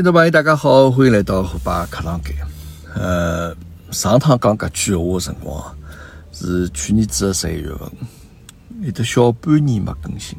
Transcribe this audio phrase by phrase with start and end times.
[0.00, 2.34] 听众朋友，大家好，欢迎来到虎爸课堂间。
[2.94, 3.54] 呃，
[3.90, 5.76] 上趟讲搿句闲话的辰光
[6.32, 7.86] 是去年子的十一月份，
[8.80, 10.38] 有得小半年没更新，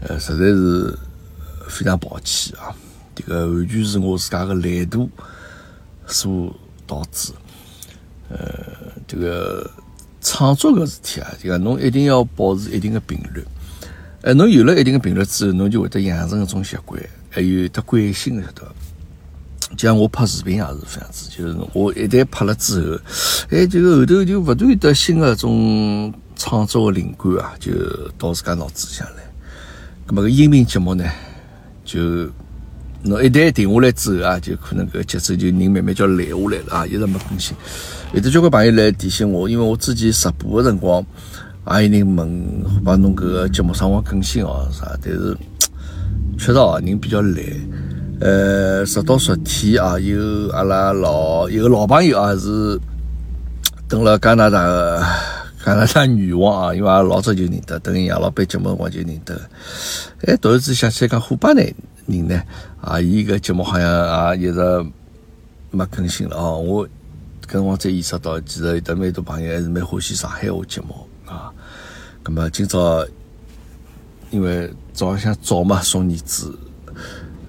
[0.00, 0.98] 呃，实在是
[1.68, 2.74] 非常抱歉啊。
[3.14, 5.08] 这个完全是我自家的懒惰
[6.08, 6.52] 所
[6.88, 7.32] 导致。
[8.28, 8.36] 呃，
[9.06, 9.70] 这个
[10.20, 13.44] 创作个事体啊，就讲侬一定要保持一定的频率。
[14.22, 17.00] 呃，侬有了一定的频率之后，侬就会得养成一种习惯。
[17.36, 18.72] 还有得惯性晓得伐？
[19.76, 22.98] 就像我拍视频也是这样子，就是我一旦拍了之后，
[23.50, 27.72] 哎，这个后头就不断得新的种创作的灵感啊，就
[28.16, 29.22] 到自家脑子里向来。
[30.06, 31.04] 那么个音频节目呢，
[31.84, 32.00] 就
[33.02, 37.54] 侬一旦停下来之后啊，就可能个节奏就人慢慢就懒下来了啊，一直没更新。
[38.14, 41.04] 有的交关朋友来提醒我，因为我之前直播的辰光，
[41.82, 45.36] 也有人问，把侬搿个节目上网更新哦啥，但是。
[46.38, 47.36] 确实哦，人比较懒。
[48.18, 52.80] 呃，直到昨天啊，有阿拉老有个老朋友啊，是
[53.88, 55.02] 等了加拿大的
[55.62, 59.38] 加拿大女王啊，因为阿拉老早就认得，等杨老板节目辰光就认得。
[60.22, 61.62] 哎，突然之间想起来讲虎爸呢
[62.06, 62.42] 人呢
[62.80, 64.86] 啊，伊个节目好像啊一直
[65.70, 66.58] 没更新了哦。
[66.58, 66.88] 我
[67.46, 70.94] 跟我才意识到，其实有得蛮多朋友还是蛮欢喜上海话节目
[71.26, 71.52] 啊。
[72.24, 73.06] 那么今朝。
[74.30, 76.58] 因为早浪向早嘛，送儿子，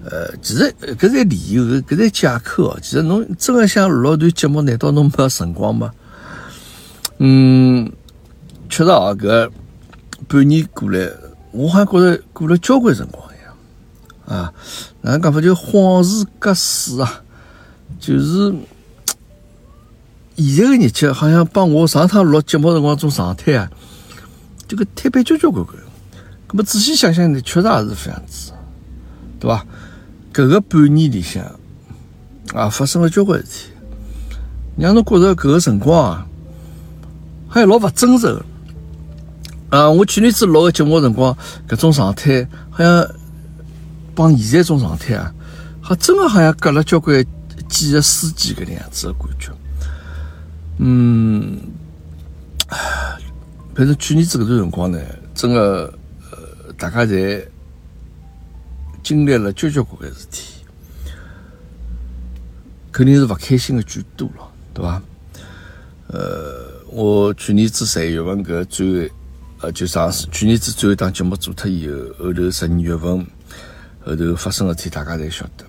[0.04, 2.78] 呃，其实搿是理由，搿是借口哦。
[2.80, 5.90] 其实侬真个想录段节目，难道侬没辰光吗？
[7.18, 7.90] 嗯，
[8.70, 9.50] 确实啊，搿
[10.28, 11.10] 半年过来，
[11.50, 14.52] 我好像觉着过了交关辰光一样啊。
[15.02, 17.22] 哪能讲法就恍如隔世啊？
[17.98, 18.54] 就是
[20.36, 23.68] 现在个日节，好像帮我上趟录节目辰光种状态啊，
[24.68, 25.76] 这个特别交交关关。
[26.50, 28.52] 那么仔细想想呢，确实也是这样子，
[29.38, 29.66] 对吧？
[30.32, 31.44] 搿个半年里向
[32.54, 33.70] 啊，发生了交关事体，
[34.78, 36.26] 让侬觉着搿个辰光啊，
[37.48, 38.40] 好像老勿真实
[39.68, 39.90] 啊！
[39.90, 41.36] 我去年子录个节目辰光，
[41.68, 43.06] 搿种状态好像
[44.14, 45.34] 帮现在种状态啊，
[45.82, 47.22] 好真个好像隔了交关
[47.68, 49.52] 几个世纪搿能样子的感觉。
[50.78, 51.58] 嗯，
[53.74, 54.98] 反正去年子搿段辰光呢，
[55.34, 55.97] 真个。
[56.78, 57.44] 大家侪
[59.02, 60.62] 经历了交交关关事体，
[62.92, 65.02] 肯定是勿开心的居多了，对伐？
[66.06, 69.14] 呃，我去年子十一月份搿最后，
[69.62, 73.26] 呃，就上去年子最后一档节目做脱以后，后头十二月份
[74.04, 75.64] 后头发生的事体，大家侪晓得。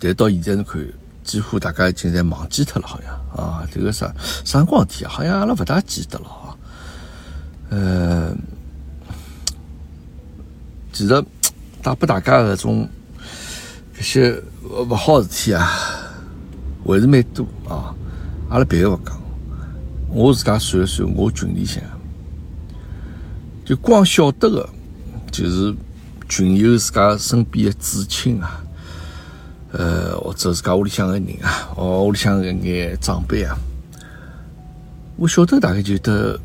[0.00, 0.82] 但到现在侬看，
[1.22, 4.10] 几乎大家已经侪忘记脱了，好像啊，这个啥
[4.42, 6.56] 啥光事体，好像阿拉勿大记得了啊，
[7.68, 8.34] 呃。
[10.96, 11.24] 其实
[11.82, 12.88] 带拨大家搿种
[13.94, 15.70] 搿些勿好事体啊，
[16.86, 17.94] 还是蛮多啊。
[18.48, 19.20] 阿拉别个勿讲，
[20.08, 21.82] 我自家算一算，我群里向
[23.62, 24.66] 就光晓得个，
[25.30, 25.76] 就是
[26.30, 28.64] 群友自家身边的至亲啊，
[29.72, 33.54] 呃，或者自家屋里向个人啊，哦，屋里向个眼长辈啊，
[35.16, 36.40] 我晓得大概就得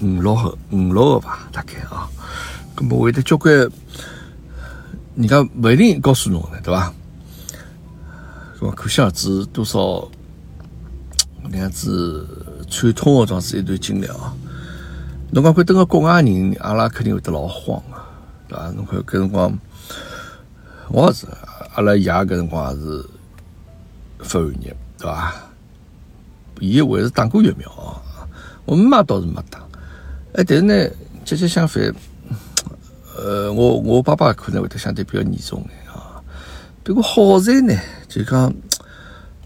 [0.00, 2.08] 五六个，五六个吧，大概啊。
[2.76, 3.54] 咁么会得交关，
[5.14, 6.92] 人家勿一定告诉侬的，对伐？
[8.60, 10.06] 咁可想而知多少
[11.48, 12.26] 那样子
[12.70, 14.34] 惨痛的，状是一段经历啊！
[15.30, 18.04] 侬讲看，等个国外人，阿拉肯定会得老慌啊，
[18.46, 18.70] 对伐？
[18.72, 19.58] 侬看搿辰光，
[20.88, 21.26] 我也是，
[21.74, 23.04] 阿拉爷搿辰光也是
[24.18, 25.34] 发寒热，对伐？
[26.60, 28.02] 伊还是打过疫苗啊，
[28.66, 29.60] 我妈倒是没打，
[30.34, 30.90] 哎，但是呢，
[31.24, 31.94] 恰恰相反。
[33.18, 36.22] 呃，我我爸爸可能会得相对比较严重点啊。
[36.84, 37.74] 不过好在呢，
[38.06, 38.52] 就讲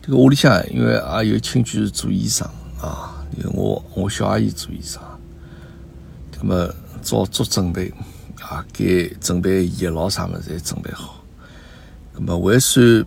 [0.02, 2.44] 这个屋里向，因为也有亲戚是做医生
[2.80, 5.00] 啊，因为我我小阿姨做医生，
[6.36, 7.92] 那么早做准备
[8.40, 11.22] 啊，给准备药老啥么子侪准备好，
[12.12, 13.06] 那么还算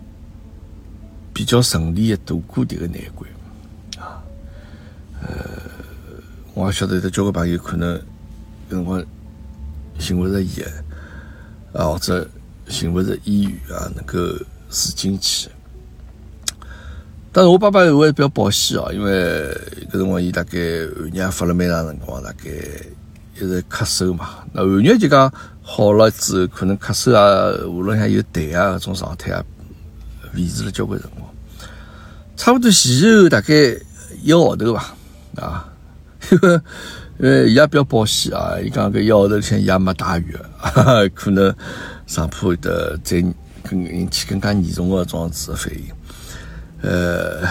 [1.33, 3.29] 比较顺利的度过这个难关
[3.97, 4.23] 啊。
[5.21, 5.27] 呃，
[6.53, 8.01] 我也晓得有交关朋友可能
[8.69, 9.03] 跟我。
[9.99, 10.65] 寻勿着药
[11.73, 12.27] 啊，或者
[12.67, 14.19] 寻勿着医院啊，能够
[14.69, 15.49] 住进去。
[17.31, 19.11] 但是我爸爸还是比较保险哦，因为
[19.91, 20.59] 搿辰光伊大概
[20.95, 22.49] 寒热发了蛮长辰光，大概
[23.35, 24.29] 一直咳嗽嘛。
[24.51, 29.43] 那寒热就讲好了之后，可能咳嗽啊，喉咙向有痰啊，搿种状态啊，
[30.35, 31.27] 维持了交关辰光。
[32.35, 33.53] 差不多前后大概
[34.21, 34.95] 一个号头吧，
[35.37, 35.69] 啊，
[36.31, 36.61] 因为。
[37.23, 40.37] 因为伊也比较保险啊，伊讲搿一号头里向伊也没带雨，
[41.15, 41.55] 可能
[42.05, 43.21] 上铺的再
[43.63, 45.85] 更引起更加严重的种子反应。
[46.81, 47.47] 呃，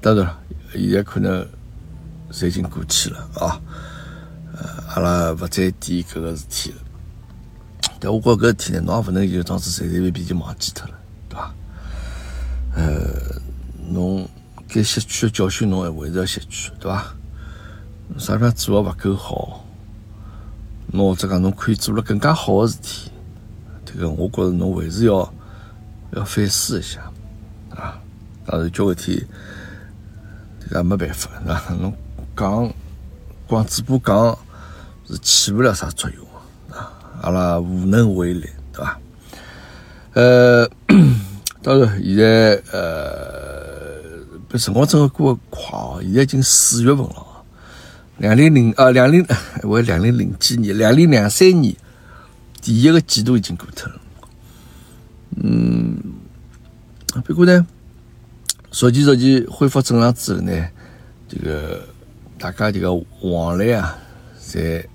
[0.00, 0.38] 当然了，
[0.74, 1.44] 现在可能
[2.30, 3.60] 侪已经过去了啊。
[4.56, 6.76] 呃，阿拉勿再提搿个事体了。
[7.98, 10.94] 但我觉搿事体呢，侬也勿能就装子随随便便就忘记脱了，
[11.28, 11.52] 对伐？
[12.76, 13.42] 呃，
[13.88, 14.28] 侬
[14.68, 17.12] 该吸取的教训，侬还是要吸取，对伐？
[18.16, 19.64] 啥地方做的勿够好，
[20.86, 23.10] 侬或者讲侬可以做了更加好的事体，
[23.84, 25.34] 这个我觉着侬还是要
[26.12, 27.00] 要反思一下
[27.70, 28.00] 啊。
[28.46, 29.20] 当然，交关天
[30.60, 31.62] 这个没办法，是吧？
[31.80, 31.92] 侬
[32.36, 32.72] 讲
[33.46, 34.38] 光嘴巴讲
[35.08, 36.24] 是起不了啥作用
[36.78, 38.98] 啊，阿拉无能为力，对伐？
[40.12, 40.70] 呃，
[41.62, 47.26] 当然，现在呃，辰光真的过得快哦，现在已经四月份了。
[48.18, 49.26] 两零零啊，两零
[49.64, 51.74] 我两零零几年，两零两三年
[52.62, 54.00] 第一个季度已经过脱了。
[55.42, 55.98] 嗯，
[57.24, 57.66] 不过呢，
[58.70, 60.68] 逐渐逐渐恢复正常之后呢，
[61.28, 61.82] 这个
[62.38, 63.98] 大家这个往来啊，
[64.38, 64.88] 在也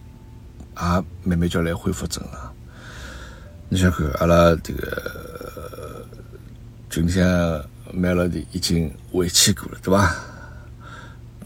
[1.24, 2.54] 慢慢叫来恢复正常。
[3.68, 6.08] 你想看，阿拉这个
[6.90, 7.22] 群里向
[7.94, 10.16] 买了的已经回去过了，对吧？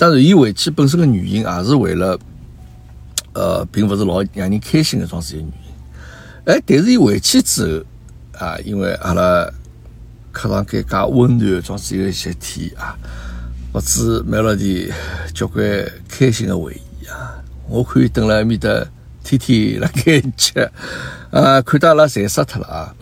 [0.03, 2.19] 当然，伊回去本身的原因也是为了，
[3.31, 5.53] 呃，并不是老让人开心的桩事体原因。
[6.44, 7.85] 哎，但是伊回去之
[8.33, 9.50] 后啊，因为阿拉
[10.33, 12.97] 客场间介温暖，桩事有一些天啊，
[13.71, 14.91] 不止买了点
[15.33, 15.65] 交关
[16.09, 17.41] 开心的回忆啊。
[17.69, 18.85] 我可以等了埃面搭
[19.23, 20.59] 天天辣盖吃
[21.31, 22.94] 啊，看到阿拉馋死脱了啊。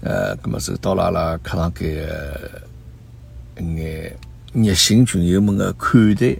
[0.00, 2.08] 呃，葛么是到了阿拉客场间
[3.58, 4.16] 一眼。
[4.54, 6.34] 热心群友们的款待，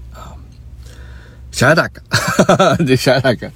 [1.56, 3.50] 谢谢大家，谢谢大家。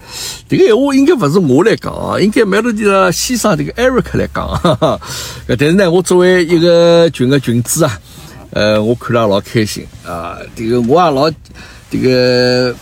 [0.49, 4.49] 这个闲话应该不是我来讲啊，应该买了的先生这个 Eric 来讲。
[4.49, 4.99] 哈哈
[5.47, 8.01] 但是呢，我作为一个群的群主啊，
[8.53, 10.39] 呃，我看了老开心啊。
[10.57, 11.31] 这个我也老
[11.91, 12.75] 这个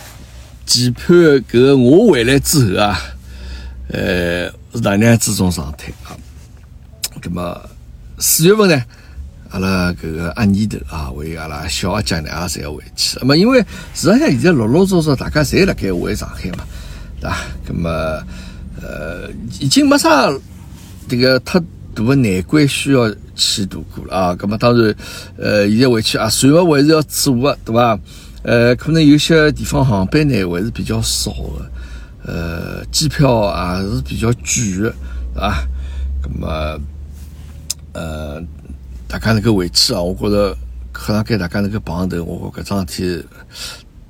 [0.66, 3.00] 期盼，搿个我回来之后啊，
[3.90, 6.14] 呃，是哪样子种状态啊？
[7.24, 7.60] 那么
[8.20, 8.80] 四月份呢？
[9.50, 13.18] 阿拉搿个阿年头啊，为阿拉小阿姐呢，也侪要回去。
[13.20, 13.60] 那么，因为
[13.94, 16.64] 实际上现在陆陆续续大家侪辣盖回上海嘛，
[17.18, 17.36] 对伐？
[17.66, 17.88] 那么，
[18.82, 20.30] 呃，已经没啥
[21.08, 21.58] 这个太
[21.94, 24.36] 大的难关需要去度过了啊。
[24.38, 24.94] 那么，当然，
[25.38, 27.98] 呃，现在回去啊，船务还是要做的，对伐？
[28.42, 31.70] 呃，可能有些地方航班呢还是比较少的，
[32.26, 34.94] 呃，机票啊是比较贵的，
[35.34, 35.64] 对伐？
[36.22, 36.80] 那么，
[37.94, 38.42] 呃。
[39.08, 40.56] 大家能够回去啊，我觉着
[40.92, 43.26] 可能跟大家能够碰头，我觉搿桩事体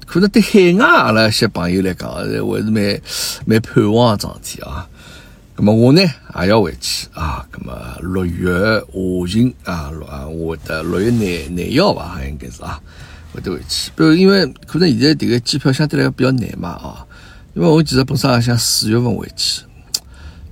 [0.05, 3.01] 可能对海外阿拉一些朋友来讲，还是蛮
[3.47, 4.89] 蛮盼望的桩事体啊。
[5.57, 6.03] 那么我呢
[6.41, 7.47] 也要回去啊。
[7.53, 12.81] 那么六月下旬啊，六啊，我的六月廿廿一号吧，应该是啊，
[13.33, 13.91] 会得回去。
[13.95, 17.07] 不，因为可能现在这个机票相对来讲比较难嘛啊。
[17.55, 19.63] 因为我其实本身也想四月份回去。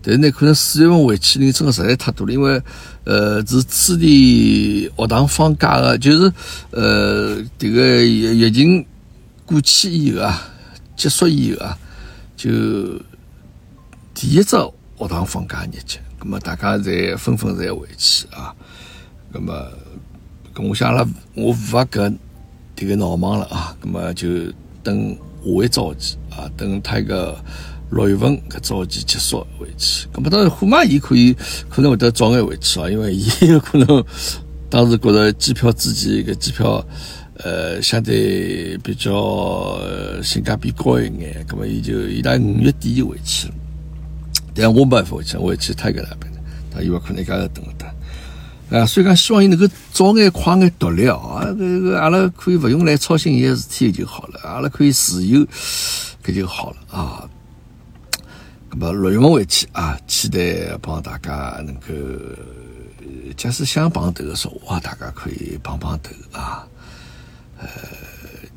[0.08, 2.62] 但是呢，可能四月份回去人真的实在太多了，因为
[3.02, 6.32] 呃是此地学堂放假的，就是
[6.70, 8.86] 呃这个疫情
[9.44, 10.48] 过去以后啊，
[10.96, 11.76] 结束以后啊，
[12.36, 12.50] 就
[14.14, 14.56] 第一只
[14.96, 18.54] 学堂放假日节，那么大家侪纷纷侪回去啊，
[19.32, 19.52] 那么
[20.54, 22.16] 跟我想了，我无法跟
[22.76, 24.28] 这个闹忙了啊，那么就
[24.84, 27.36] 等下一着急啊，等他一个。
[27.90, 31.34] 六月份搿早期结束回去，搿么当然虎妈伊可以
[31.68, 34.04] 可能会得早眼回去啊，因为伊有可能
[34.68, 36.84] 当时觉着机票之前搿机票
[37.44, 39.78] 呃相对比较
[40.22, 43.54] 性价比高一眼，搿么伊就伊拉五月底就回去了。
[44.52, 46.40] 但我没办法回去，我回去太个那边的，
[46.74, 55.46] 他以为可能一家要等了他啊，所以讲希望伊能够早眼快眼独立啊，搿个阿拉可以勿用来操心伊个事体就好了，阿拉可以自由
[56.24, 57.30] 搿就好了啊。
[58.78, 61.94] 么六月份回去啊，期待帮大家能够，
[63.36, 66.66] 假使想碰头的说话，大家可以碰碰头啊。
[67.58, 67.66] 呃，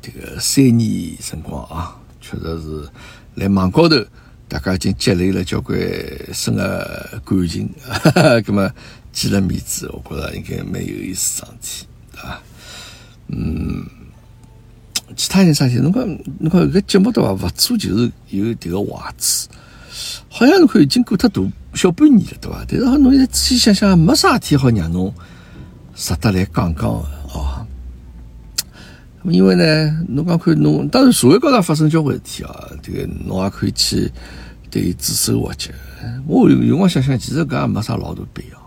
[0.02, 2.88] 这个三年辰光啊，确实是
[3.34, 3.96] 在网高头，
[4.46, 5.78] 大家已经积累了交关
[6.34, 8.70] 深的感情，哈哈，那么
[9.12, 11.86] 见了面子，我觉着应该蛮有意思，桩事体
[12.18, 12.42] 啊。
[13.28, 13.86] 嗯，
[15.16, 15.80] 其他人啥事？
[15.80, 16.06] 侬看，
[16.38, 17.32] 侬看，搿节目对伐？
[17.32, 19.48] 勿做就是有迭个坏处。
[20.28, 21.42] 好像侬看已经过脱大
[21.74, 22.64] 小半年了，对伐？
[22.68, 25.12] 但是侬现在仔细想想，没啥事体好让侬
[25.94, 27.66] 值得来讲讲的哦。
[29.24, 34.10] 因为呢，侬讲看侬，当然社会高头发生交关事体啊，这个侬也可以去
[34.70, 35.70] 对伊指手画脚。
[36.26, 38.58] 我有辰光想想，其实搿也没啥老大必要。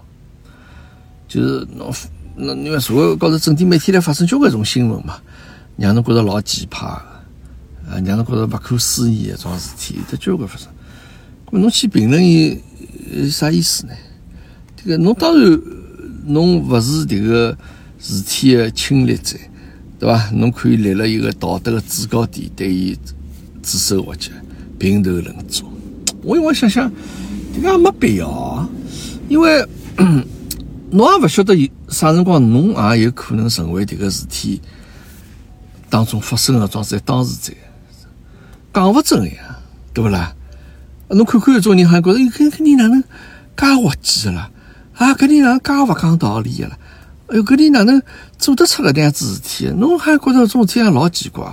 [1.28, 1.92] 就是侬
[2.36, 5.18] 那因为社会高头整天每天来发生交关种新闻嘛，
[5.78, 6.88] 让侬觉着老奇葩个，
[7.90, 10.68] 啊，让侬觉着不可思议个桩事体，有得交关发生。
[11.60, 12.57] 侬去评论伊，
[13.12, 13.93] 有啥意思呢？
[14.75, 15.60] 这个侬当然
[16.25, 17.57] 侬勿是迭个
[18.00, 19.38] 事体的亲历者，
[20.00, 20.29] 对伐？
[20.31, 22.98] 侬可以立了一个道德的制高点，对伊
[23.62, 24.31] 指手画脚、
[24.77, 25.65] 评头论足。
[26.24, 26.91] 我因为想想，
[27.55, 28.69] 这个也没必要，
[29.29, 29.65] 因为。
[30.89, 31.55] 侬也勿晓得
[31.88, 34.62] 啥辰光，侬也有可能成为迭个事体
[35.89, 37.51] 当中发生的桩事当事者，
[38.72, 39.57] 讲勿准呀，
[39.91, 40.36] 对勿啦？
[41.13, 43.01] 侬看看有种人，好像觉着，搿搿人哪能
[43.55, 44.51] 介滑稽个啦？
[44.96, 46.77] 啊，搿人哪能介勿讲道理个啦？
[47.27, 48.01] 哎哟，搿人哪能
[48.38, 49.67] 做得出搿能样子事体？
[49.77, 51.43] 侬还觉着种体老奇怪？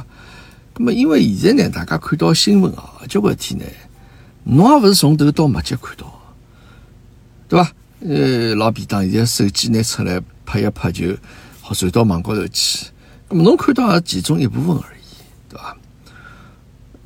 [0.75, 3.64] 咁么，因为现在呢，大家看到新闻啊，交关事体呢，
[4.45, 6.07] 侬也勿是从头到末节看到，
[7.49, 7.73] 对伐？
[8.00, 11.14] 呃，老便当，现在手机拿出来拍一拍就
[11.61, 12.87] 好传到网高头去。
[13.29, 15.02] 那么侬看到也其中一部分而已，
[15.50, 15.76] 对伐？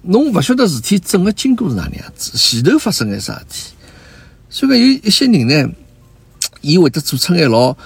[0.04, 3.74] 侬勿晓得事体整个经过是哪能样子，前头发生眼啥事体。
[4.48, 5.74] 所以讲有一些人呢，
[6.60, 7.76] 伊会得做出眼老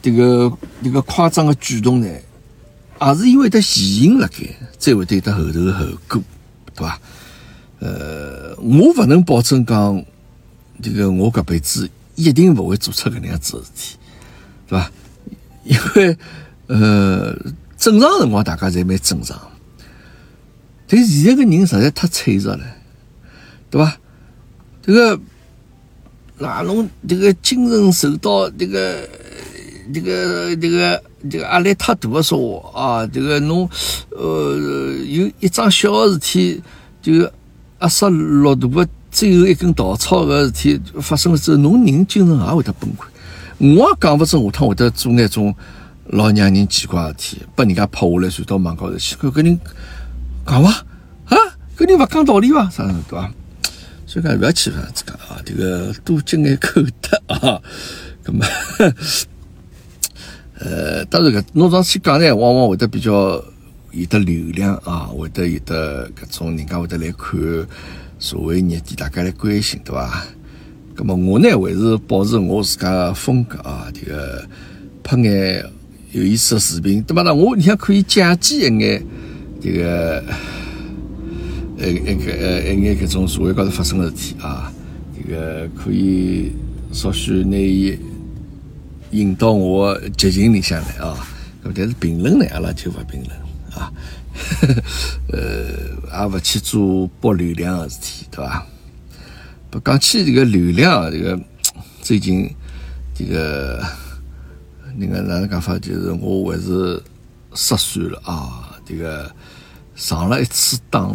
[0.00, 0.52] 这个
[0.82, 2.06] 这个夸张的举动呢，
[3.00, 4.38] 也是因为得前因辣盖，
[4.78, 6.22] 才会得有得后头后果，
[6.74, 7.00] 对伐？
[7.80, 10.04] 呃，我勿能保证讲
[10.82, 11.90] 这个我搿辈子。
[12.14, 13.96] 一定勿会做出搿能样子的事体，
[14.68, 14.92] 对伐？
[15.64, 16.16] 因为
[16.66, 17.34] 呃，
[17.78, 19.40] 正常辰光大家侪蛮正常，
[20.94, 22.64] 但现在个人实在太脆弱了，
[23.70, 23.96] 对伐？
[24.82, 25.18] 这个
[26.36, 29.08] 哪侬这个精神受到这个
[29.94, 33.66] 这个这个这个压力太大的说话啊，这个侬
[34.10, 36.62] 呃有一桩小的事体
[37.00, 37.14] 就
[37.80, 38.90] 压杀骆驼的。
[39.10, 43.76] 最后一根稻草个事体发生了之后，侬人精神也会得崩溃。
[43.76, 45.54] 我也讲勿准下趟会得做那种
[46.06, 49.14] 老让人奇怪事体，把人家拍下来传到网高头去。
[49.16, 49.60] 搿搿人
[50.46, 50.70] 讲伐？
[51.26, 51.36] 啊，
[51.76, 52.68] 搿人勿讲道理伐？
[52.70, 53.32] 啥对伐？
[54.06, 57.60] 所以讲勿要去烦自家啊，这个多积眼口德啊。
[58.24, 58.46] 搿么，
[60.60, 63.42] 呃，当然搿侬上去讲呢，往往会得比较
[63.90, 67.40] 有得流量啊，会得有得搿种人家会得来看。
[68.18, 70.24] 社会热点，大家来关心，对伐？
[70.94, 74.46] 那么我呢，还是保持我自家的风格啊，这个
[75.02, 75.64] 拍眼
[76.12, 77.22] 有意思的视频，对吧？
[77.22, 79.04] 那我你想可以借鉴一眼
[79.62, 80.24] 这个
[81.78, 84.72] 呃那个呃一眼搿种社会高头发生的事体啊，
[85.16, 86.52] 这个可以
[86.92, 87.96] 稍许拿伊
[89.12, 91.16] 引到我剧情里向来啊。
[91.74, 93.30] 但是评论呢，阿拉就勿评论
[93.80, 93.92] 啊。
[95.30, 98.66] 呃，也勿去做博流量的事体，对伐？
[99.70, 101.38] 不讲起这个流量，这个
[102.00, 102.50] 最近
[103.14, 103.80] 这个
[104.96, 105.78] 那个哪能讲法？
[105.78, 107.00] 就是我还是
[107.54, 108.74] 失算了啊！
[108.84, 109.30] 这个
[109.94, 111.10] 上了一次当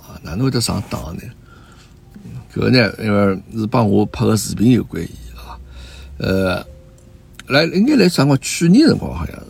[0.00, 1.22] 啊，哪能会得上当呢？
[2.54, 5.58] 搿个呢，因为是帮我拍个视频有关系啊。
[6.18, 6.66] 呃，
[7.46, 9.42] 来应该来上个去年辰光好像是。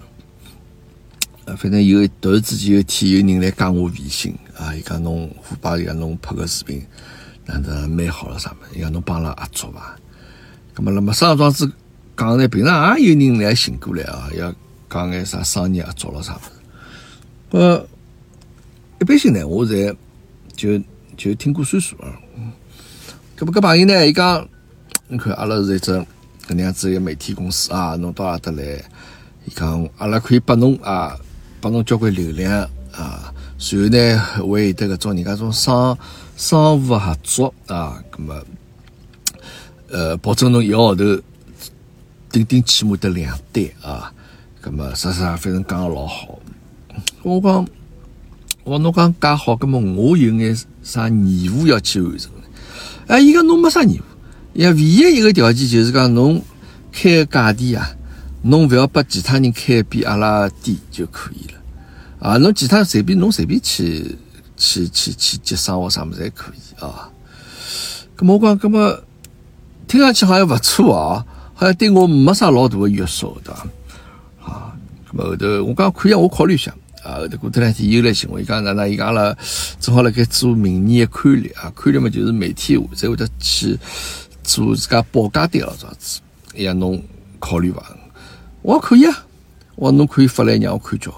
[1.45, 6.87] 呃，反正有突然之间有一天有人来加我微信啊，伊讲侬虎爸伊讲侬拍个视频，
[7.47, 8.59] 哪能蛮好了啥么？
[8.77, 9.97] 伊讲侬帮阿拉合作伐？
[10.77, 11.71] 咁么，那么上庄子
[12.17, 14.55] 讲呢，平常也有人来寻过来啊，要
[14.89, 16.41] 讲眼啥商业合作了啥么？
[17.59, 17.87] 呃，
[19.03, 19.93] 一般性呢，我在
[20.55, 20.81] 就
[21.17, 22.15] 就听过算数啊。
[23.37, 24.49] 咁么，搿朋友呢，伊讲，
[25.09, 26.07] 你看阿拉是一只搿
[26.51, 28.63] 能样子一个媒体公司啊，侬到阿搭来，
[29.45, 31.17] 伊讲阿拉可以拨侬啊。
[31.61, 34.19] 拨侬交关流量啊，随后呢
[34.49, 35.99] 会有得搿种人家种商
[36.37, 38.41] 商务合作啊，咁么
[39.91, 41.05] 呃保证侬一个号头
[42.31, 44.13] 顶顶起码得两单啊，
[44.63, 46.39] 咁么啥啥反正讲个老好。
[47.25, 47.67] 我讲
[48.65, 52.31] 我侬讲介好，咁么我有眼啥义务要去完成？
[53.09, 54.03] 哎，伊讲侬没啥义务，
[54.55, 56.41] 也唯一一个条件就是讲侬
[56.93, 57.91] 开个价钿啊。
[58.45, 61.61] 侬勿要把其他人开比阿拉低就可以了，
[62.19, 64.17] 啊，侬其他随便侬随便去
[64.57, 67.09] 去去去接生活啥么子侪可以啊。
[68.17, 69.01] 咁么我讲，咁么
[69.87, 73.67] 听上去好像勿错啊，好像对我没啥老大个约束，对伐？
[74.45, 74.73] 啊，
[75.09, 76.75] 咁么后头我讲可以，我考虑一下。
[77.03, 78.89] 啊，后头过头两天又来寻我，伊讲哪能？
[78.89, 79.37] 伊讲阿拉
[79.81, 83.79] 正好辣盖做明年的刊例啊，刊例嘛就是媒体才会得去
[84.45, 86.21] 做自家报价单咯，这样子。
[86.57, 87.03] 哎呀侬
[87.41, 87.83] 考虑伐？
[88.63, 89.27] 我可以啊，
[89.75, 91.13] 我侬可以发来让我看叫，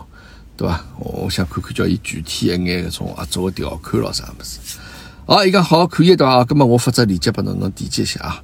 [0.57, 0.85] 对伐？
[0.99, 4.59] 我想看看叫伊具体一眼搿种合作个条款咯啥物事。
[5.27, 6.45] 好，伊讲好可以对伐？
[6.45, 8.43] 葛末我发只链接拨侬，侬点击一下啊。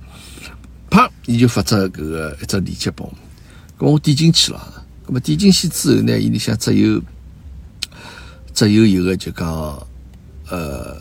[0.91, 3.15] 啪，伊就发只搿个一只链接拨我。
[3.87, 7.01] 咁我点进去了，咁么点进去之后呢，伊里向只有
[8.61, 9.49] 只有一个就讲，
[10.51, 10.95] 呃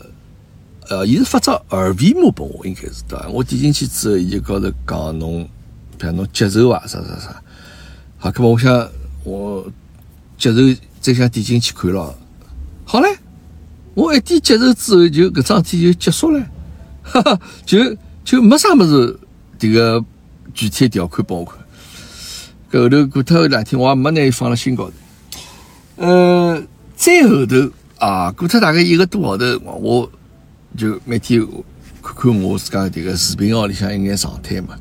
[0.88, 3.28] 呃，伊是发只二维码拨我，应该是对伐？
[3.28, 5.46] 我点进去之后，伊就高头讲侬，
[5.98, 7.42] 比如侬接受啊，啥啥啥。
[8.16, 8.88] 好，咁么我想
[9.24, 9.70] 我
[10.38, 12.14] 接受，再想点进去看了，
[12.86, 13.14] 好嘞，
[13.92, 16.42] 我一点接受之后，就搿桩事体就结束了，
[17.02, 19.20] 哈哈，就就没啥么子
[19.58, 20.02] 迭个
[20.54, 21.58] 具体条款拨我看。
[22.72, 24.92] 搿后头过脱两天，我也没拿伊放辣心高头。
[25.96, 26.62] 呃，
[27.00, 27.56] 再后头
[27.98, 30.12] 啊，过脱大概一个多号头，我
[30.76, 31.40] 就每天
[32.02, 34.76] 看看我自家迭个视频号里向一眼状态嘛。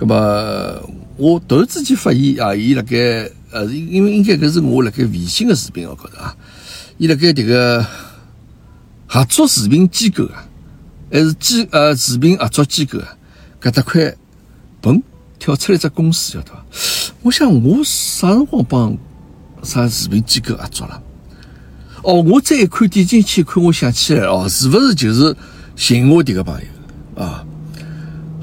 [0.00, 0.82] 那么，
[1.16, 6.36] 我突然之间发现啊，伊辣盖呃，因为应该搿是我辣盖微信个视频号高头啊，
[6.98, 7.86] 伊辣盖迭个
[9.06, 10.44] 合作视频机构啊，
[11.12, 13.16] 还是机呃视频合作机构啊，
[13.60, 14.12] 搿搭块
[14.82, 15.00] 嘣
[15.38, 16.64] 跳出来一只公司，晓得伐？
[17.22, 18.98] 我想我啥辰光帮
[19.62, 21.00] 啥视频机构合作了？
[22.02, 25.34] 哦，我再一看点进去看，我想起来哦，是不是就是
[25.76, 27.44] 寻我迭个朋友啊？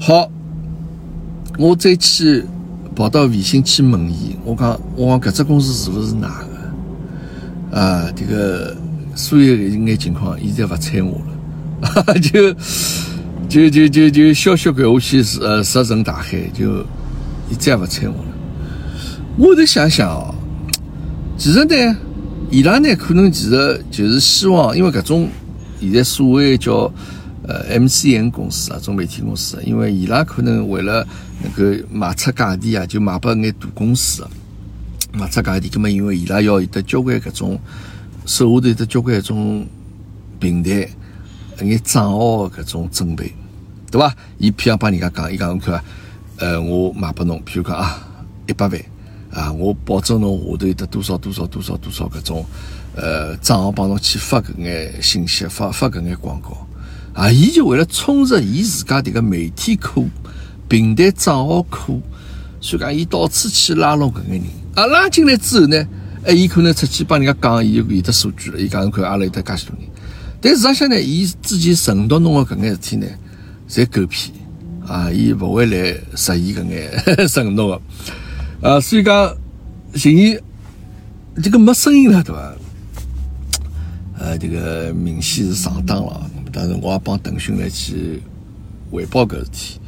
[0.00, 0.30] 好，
[1.58, 2.44] 我再去
[2.96, 6.42] 跑到微信去问伊，我讲我讲搿只公司是不是哪
[7.70, 7.78] 个？
[7.78, 8.74] 啊，迭个
[9.14, 11.20] 所有一眼情况，伊侪勿睬我
[12.06, 12.54] 了， 就
[13.48, 16.80] 就就就就消息掼下去，呃，石沉大海，就
[17.50, 18.30] 伊再也勿睬我了。
[19.36, 20.34] 我在想想哦，
[21.36, 21.96] 其实呢，
[22.50, 25.28] 伊拉呢可能其实就是希望，因为搿种
[25.80, 26.92] 现在所谓叫
[27.46, 31.06] 呃 MCN 公司啊，种媒体公司，因为伊拉可能为了
[31.44, 34.26] 能够卖出价钿啊，就卖拨眼大公司，
[35.12, 37.56] 卖出价钿，葛末因为伊拉要有得交关搿种
[38.26, 39.64] 手下头有得交关搿种
[40.40, 40.88] 平台，
[41.62, 43.32] 一眼账号搿种准备，
[43.92, 44.12] 对伐？
[44.38, 45.80] 伊譬如帮人家讲，伊讲看，
[46.38, 48.04] 呃，我卖拨侬，譬如讲啊，
[48.48, 48.89] 一百万。
[49.32, 49.52] 啊！
[49.52, 52.44] 我保证侬下头有得多少多少多少多少搿种，
[52.96, 56.66] 呃，账号帮侬去发搿眼信息，发发搿眼广告。
[57.12, 60.08] 啊，伊就为了充实伊自家迭个媒体库、
[60.68, 62.00] 平台账号库，
[62.60, 64.44] 所以讲伊到处去拉拢搿眼人。
[64.74, 65.86] 啊，拉进来之后呢，
[66.24, 68.58] 哎，伊可能出去帮人家讲，伊有有得数据了。
[68.58, 69.88] 伊讲看阿拉有得介许多人，
[70.40, 73.06] 但事实上呢，伊之前承诺侬个搿眼事体呢，
[73.68, 74.32] 侪狗屁
[74.86, 75.10] 啊！
[75.12, 77.82] 伊勿会来实现搿眼 承诺个。
[78.62, 79.34] 啊，所以讲，
[79.94, 80.38] 寻伊
[81.42, 82.52] 这个没声音了，对伐？
[84.18, 86.30] 呃，这个明显是上当了。
[86.52, 88.20] 当时我也帮腾讯来去
[88.90, 89.80] 汇报搿事体，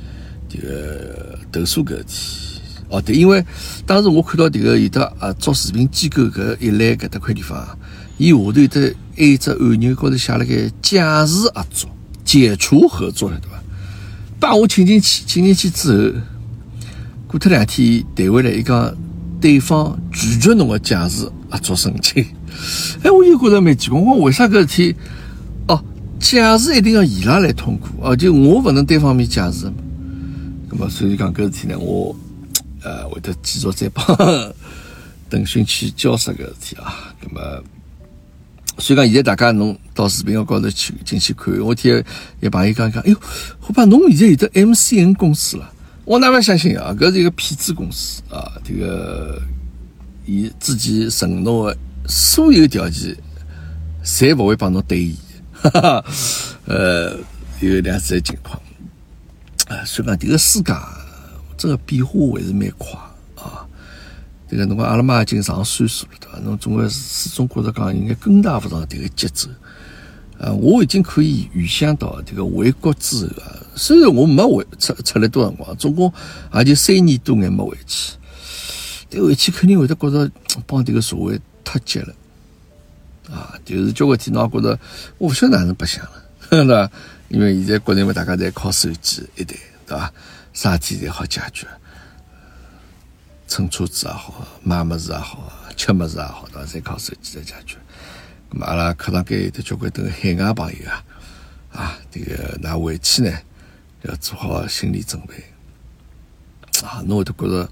[0.48, 2.60] 这个投诉搿事体。
[2.88, 3.44] 哦，对，因为
[3.84, 7.78] 当时我看到这个有的啊做视频机构搿一栏搿搭块地方，
[8.16, 11.90] 伊下头有得一只按钮高头写了个假释合作、
[12.24, 13.62] 解除合作了，对伐？
[14.40, 16.31] 把我请进去，请进去之后。
[17.32, 18.94] 过脱两天，谈回来，伊讲
[19.40, 22.22] 对方拒绝侬个假释合作申请。
[23.02, 24.94] 哎，我又觉着蛮奇怪，我为啥搿事体？
[25.66, 25.82] 哦，
[26.20, 29.72] 假释一定要伊拉来通过，哦，就我勿能单方面假释。
[30.68, 32.14] 那么，所以讲搿事体呢，我
[32.82, 34.04] 呃会得继续再帮
[35.30, 37.14] 腾讯去交涉搿事体啊。
[37.22, 37.64] 那么，
[38.76, 42.04] 所以讲现在大家侬到视频号高头去进去看，我听
[42.42, 43.16] 一朋友讲讲，哎哟，
[43.66, 45.72] 我把侬现在有得 MCN 公司了。
[46.04, 46.94] 我哪能相信啊？
[46.98, 48.52] 搿是一个骗子公司啊！
[48.64, 49.40] 这个
[50.26, 53.16] 伊自己承诺的所有条件，
[54.04, 55.16] 侪勿会帮侬兑现。
[55.70, 56.04] 哈哈，
[56.66, 57.16] 呃，
[57.60, 58.60] 有两种情况
[59.68, 59.84] 啊。
[59.84, 60.74] 所以讲，这个世界
[61.56, 62.98] 这个变化还是蛮快
[63.36, 63.64] 啊。
[64.50, 66.38] 这个侬讲阿拉妈已经上岁数了，对伐？
[66.40, 69.48] 侬总归始终觉着讲应该跟大勿上这个节奏。
[70.42, 76.12] 啊，我已经可以预想到这个回国之后啊，虽然我没回出出来多辰光，总共
[76.52, 78.14] 也就三年多，眼没回去。
[79.08, 80.28] 但回去肯定会得觉着
[80.66, 82.14] 帮这个社会脱节了，
[83.30, 84.76] 啊，就是交关天侬也觉着
[85.18, 86.12] 我勿晓得哪能白相了，
[86.50, 86.90] 对伐？
[87.28, 89.54] 因为现在国内嘛，大家在靠手机一台，
[89.86, 90.12] 对伐？
[90.52, 91.68] 啥事体侪好解决，
[93.46, 96.66] 乘车子也好，买物事也好，吃物事也好，对伐？
[96.66, 97.76] 侪靠手机在解决。
[98.52, 101.02] 咁阿拉课堂间有得交关等海外朋友啊，
[101.72, 103.32] 啊，这个那回去呢
[104.02, 105.34] 要做好心理准备
[106.86, 107.66] 啊，侬会得觉着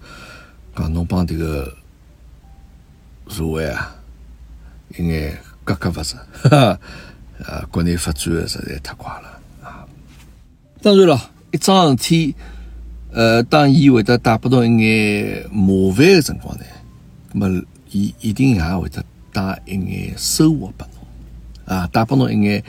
[0.74, 1.76] 讲侬帮这个
[3.28, 3.94] 社会啊，
[4.96, 6.48] 应该格格勿入，
[7.44, 9.28] 啊，国内发展实在太快了
[9.62, 9.84] 啊。
[10.80, 12.34] 当然了，一桩事体，
[13.12, 16.64] 呃，当伊会得带拨到一眼麻烦的辰光呢，
[17.34, 19.04] 咁么伊一定也会得。
[19.32, 22.62] 带一眼收获拨侬啊，带拨侬一眼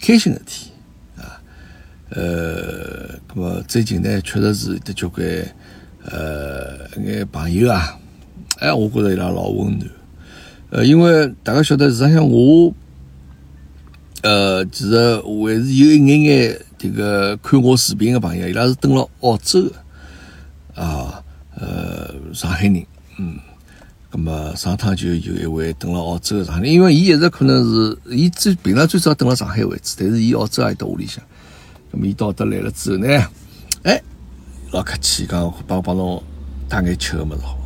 [0.00, 0.70] 开心的体。
[1.16, 1.40] 啊。
[2.10, 5.26] 呃，咁么最近呢，确实是得交关
[6.04, 7.98] 呃，眼朋友啊，
[8.60, 9.90] 哎，我觉着伊拉老温暖。
[10.70, 12.72] 呃，因为大家晓得，实际上我，
[14.22, 21.22] 呃，其实还是有一眼眼这个看我视频的朋友，伊拉是蹲了澳洲的，啊，
[21.56, 22.84] 呃，上海人，
[23.18, 23.38] 嗯，
[24.16, 31.20] 那么上趟就有一位等了澳洲的上海，因为伊一直可能是，伊最平常最早等了上海为止，但是伊澳洲也到屋里向，
[31.90, 33.08] 那么伊到得来了之后呢，
[33.82, 34.00] 哎，
[34.70, 36.22] 老客气，讲帮帮侬
[36.68, 37.58] 带眼吃的物事好。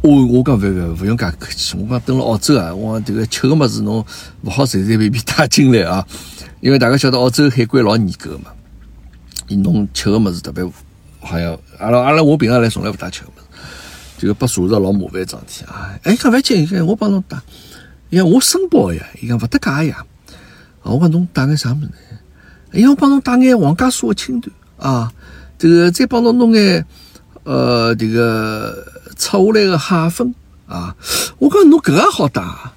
[0.00, 4.02] 我我讲勿勿勿用介客气，我讲蹲辣澳洲啊，我讲迭个吃个物事侬
[4.44, 6.06] 勿好随随便便带进来啊，
[6.62, 8.50] 因为大家晓得澳洲海关老严格嘛，
[9.48, 10.64] 伊侬吃个物事特别
[11.20, 13.44] 好像阿拉阿拉我平常来从来勿带吃个物事，
[14.20, 15.98] 这个被查着老麻烦桩事体啊。
[16.02, 17.38] 哎，讲勿紧，我帮侬带，
[18.10, 20.04] 伊讲我申报呀，伊讲勿得介呀。
[20.82, 21.92] 我讲侬带眼啥物事呢？
[22.74, 25.10] 伊讲我帮侬带眼皇家苏的青团啊，
[25.58, 26.84] 这个再帮侬弄眼
[27.44, 28.86] 呃这个。
[29.16, 30.34] 拆下来个蟹粉
[30.66, 30.96] 啊！
[31.36, 32.72] 我讲侬搿个好打，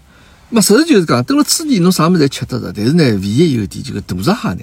[0.49, 4.61] 嘛实事求是讲，等了此地侬啥物事侪吃得着，但是呢，唯一一个点就个大闸蟹呢，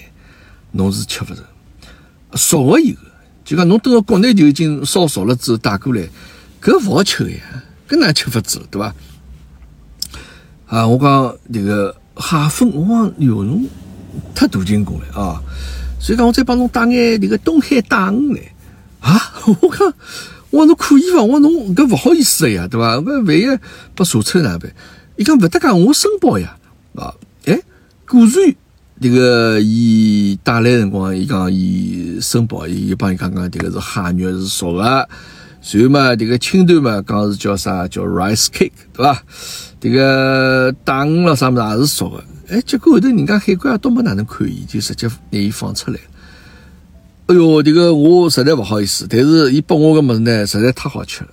[0.73, 1.43] 侬是吃勿着。
[2.35, 2.95] 熟个有，
[3.47, 6.07] 就讲侬等了国内就已经烧熟了之后带过来，
[6.63, 7.39] 搿勿好吃个呀，
[7.89, 8.95] 搿哪吃法子对伐？
[10.67, 13.67] 啊，我讲迭个蟹粉，我讲哟侬
[14.35, 15.43] 太大进攻了啊！
[15.99, 18.43] 所以讲我再帮侬带眼迭个东海大鱼来
[19.01, 19.33] 啊！
[19.47, 19.93] 我讲。
[20.51, 21.23] 我讲侬可以伐？
[21.23, 22.97] 我讲侬搿勿好意思个呀，对伐？
[22.97, 23.59] 搿万一
[23.95, 24.73] 被查出哪办？
[25.17, 26.57] 伊讲勿得讲，我申报呀，
[26.97, 27.61] 啊，哎，
[28.09, 28.55] 果然
[29.01, 35.09] 迭个伊带来辰光，伊讲伊申报，伊帮伊讲讲，迭个是蟹肉是熟个，
[35.63, 37.87] 然后嘛，迭个青团嘛，讲是叫啥？
[37.87, 39.23] 叫 rice cake，对伐？
[39.81, 45.99] 迭个大鱼咯啥物事也是熟个，哎，结果后头人家海关也都没哪能看伊，就直接拿伊放出来。
[47.27, 51.31] 哎哟，这个我实在不好意思，但是伊拨我个物事呢，实在太好吃了。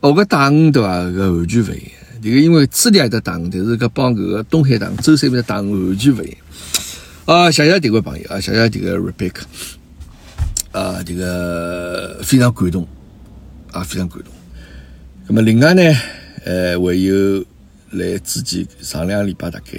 [0.00, 0.88] 哦，个大鱼对伐？
[1.02, 1.92] 搿完全勿一样。
[2.22, 6.36] 这个因为智利也得大鱼，但是搿帮搿个东海大鱼、舟山边的鱼完全勿一样。
[7.26, 9.42] 啊，谢谢这位朋友啊，谢谢这个 Rebecca，
[10.72, 12.88] 啊，这个非常感动
[13.74, 14.32] 也，非常感动。
[15.26, 15.82] 那么另外呢，
[16.44, 17.44] 呃，还有
[17.90, 19.78] 来之前上两个礼拜大概，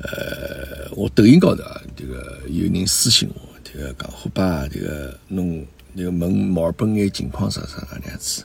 [0.00, 3.40] 呃，我抖音高头啊，这个有人私信我。
[3.64, 8.44] 这个讲虎爸，这个弄那个问墨尔本眼情况啥啥那样子，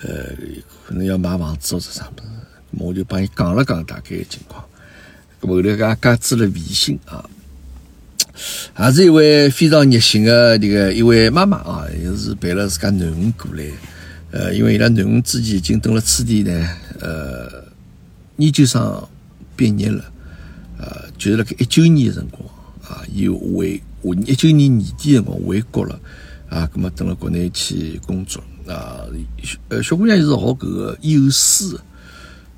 [0.00, 0.34] 呃，
[0.84, 2.22] 可能要买房子或者啥么子，
[2.70, 4.64] 我就帮伊讲了讲大概情况。
[5.42, 7.28] 后来加加支了微信啊，
[8.72, 13.64] 还是一位非常热心的这个一位妈妈啊，也是陪了自家囡恩过来。
[14.30, 16.68] 呃，因为伊拉囡恩之前已经蹲了此地呢，
[17.00, 17.64] 呃，
[18.36, 19.02] 研究生
[19.56, 20.04] 毕业了，
[20.78, 22.42] 呃，就是辣盖一九年的辰光
[22.82, 23.80] 啊，又回。
[24.24, 25.98] 一九年年底辰光回国了，
[26.48, 29.02] 啊，咁么等了国内去工作啊，
[29.68, 31.76] 呃，小姑娘就是学搿个幼师，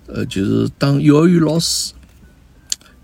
[0.07, 1.95] 呃，就是当幼儿园老师，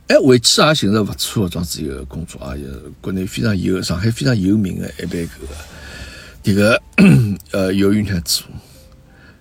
[0.09, 2.64] 哎，回去也寻着勿错的这样子一个工作啊，也
[3.01, 5.55] 国内非常有上海非常有名的一般搿个
[6.43, 6.83] 迭个
[7.53, 8.47] 呃幼儿园里做，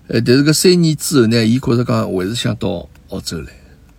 [0.08, 3.52] 呃，但是搿三年之后呢，伊觉着讲还是想到澳洲来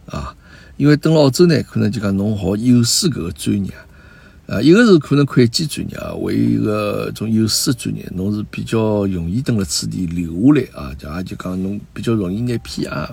[0.06, 0.34] 啊，
[0.76, 3.72] 因为等澳洲呢，可能就讲侬学幼师搿个专业。
[4.46, 13.10] 啊，一个是可能会计专业啊，为一个种幼师专业，侬是比较容易等了此地留下来啊，就也就讲侬比较容易拿 P R。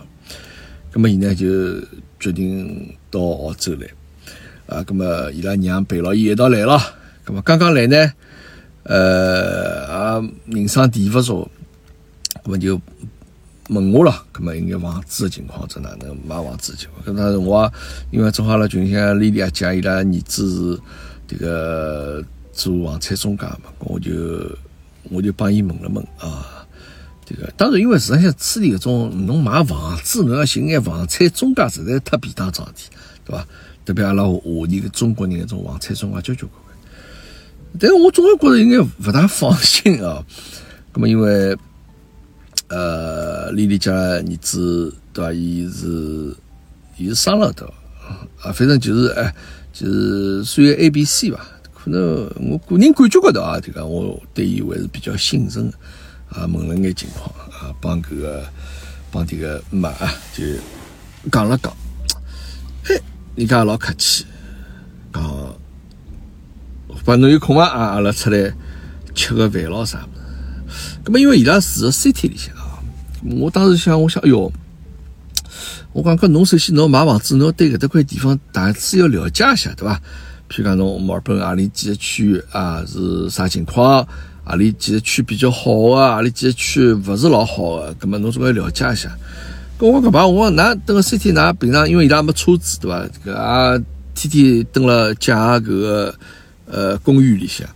[0.92, 1.80] 咁么伊呢就
[2.20, 3.88] 决定到澳洲来
[4.66, 6.82] 啊，咁么伊拉娘陪牢伊一道来咯。
[7.26, 8.12] 咁么刚刚来呢，
[8.84, 11.48] 呃啊人生地不熟，
[12.44, 12.82] 咁么就
[13.70, 17.06] 问我了，咁么应该房子的情况在哪能买房子情况？
[17.06, 17.72] 咁当时我
[18.10, 20.82] 因为正好辣群里向丽丽也讲伊拉儿子是。
[21.34, 22.22] 这个
[22.52, 24.12] 做房产中介嘛，我就
[25.04, 26.68] 我就帮伊问了问啊。
[27.26, 32.90] 这个当然，因为实际上处理搿种侬买房子，侬要寻眼房产中介，实在太便当桩事体，
[33.32, 33.48] 对伐？
[33.86, 36.78] 特别阿拉华人个中国人搿种房产中介交交关关。
[37.80, 40.24] 但是我总归觉着应该勿大放心啊。
[40.94, 41.58] 咁么因为
[42.68, 45.32] 呃，丽丽家儿子对伐？
[45.34, 46.36] 伊是
[46.98, 47.66] 伊是生了头
[48.42, 49.34] 啊，反正就是哎。
[49.74, 55.78] 就是属于 A、B、C 吧，可能我个人感觉高头啊，这个我对伊还是比较信任的
[56.28, 56.46] 啊。
[56.46, 58.44] 问了眼情况啊，帮搿个
[59.10, 60.44] 帮这个妈啊，就
[61.32, 61.74] 讲了讲，
[63.36, 64.26] 人家老客气，
[65.14, 65.56] 讲，
[67.04, 67.86] 反侬有空伐啊？
[67.94, 68.54] 阿拉出来
[69.16, 70.08] 吃个饭咯啥么？
[71.06, 72.80] 咁么因为伊拉住在 City 里向啊，
[73.40, 74.52] 我当时想，我想，哎哟。
[75.94, 79.96] 我讲，搿侬首先侬买房子，侬要对搿搭块地方大致要了解一下，对伐？
[80.50, 84.06] 譬如讲侬墨尔本阿里几个区啊，是啥情况
[84.44, 89.10] 阿里几个区比较好个，阿里几个区勿是老好个，葛末侬总归了解一下。
[89.82, 93.04] 搿我搿帮我㑚蹲个 CT，㑚平常因为伊拉没车子对伐？
[93.26, 93.76] 搿啊
[94.14, 96.14] 天天蹲辣家搿个
[96.68, 97.68] 呃公寓里向，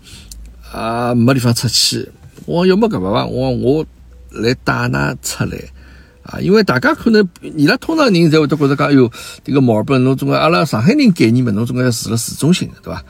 [0.72, 2.08] 啊没地方出去。
[2.46, 3.84] 我要么搿办法，我我
[4.30, 5.58] 来带㑚出来。
[6.22, 9.12] 啊，因为大家可能伊拉通常人侪会得觉着讲，哎哟，
[9.44, 13.04] 这个墨尔本侬总归阿拉上海人概念嘛，侬总归要住辣市中心的，对伐？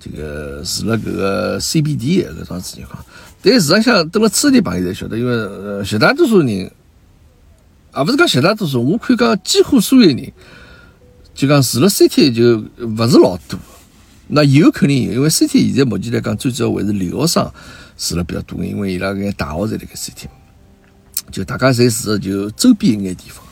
[0.00, 2.98] 这个住辣搿个 CBD 搿桩子情况。
[3.42, 6.68] 但事实上，蹲辣此地朋友才晓得，因为呃绝大多数人，
[7.92, 10.32] 啊，勿是讲绝大多数，我看讲几乎所有人，
[11.34, 13.58] 就讲住了 CT 就勿是老多。
[14.28, 17.52] 那有肯定有，因为 CT 现在目前来讲，最主要还是留学生
[17.96, 20.26] 住了比较多，因为伊拉搿大学在辣盖 CT。
[21.32, 23.44] 就大家侪住的就周边一眼地方，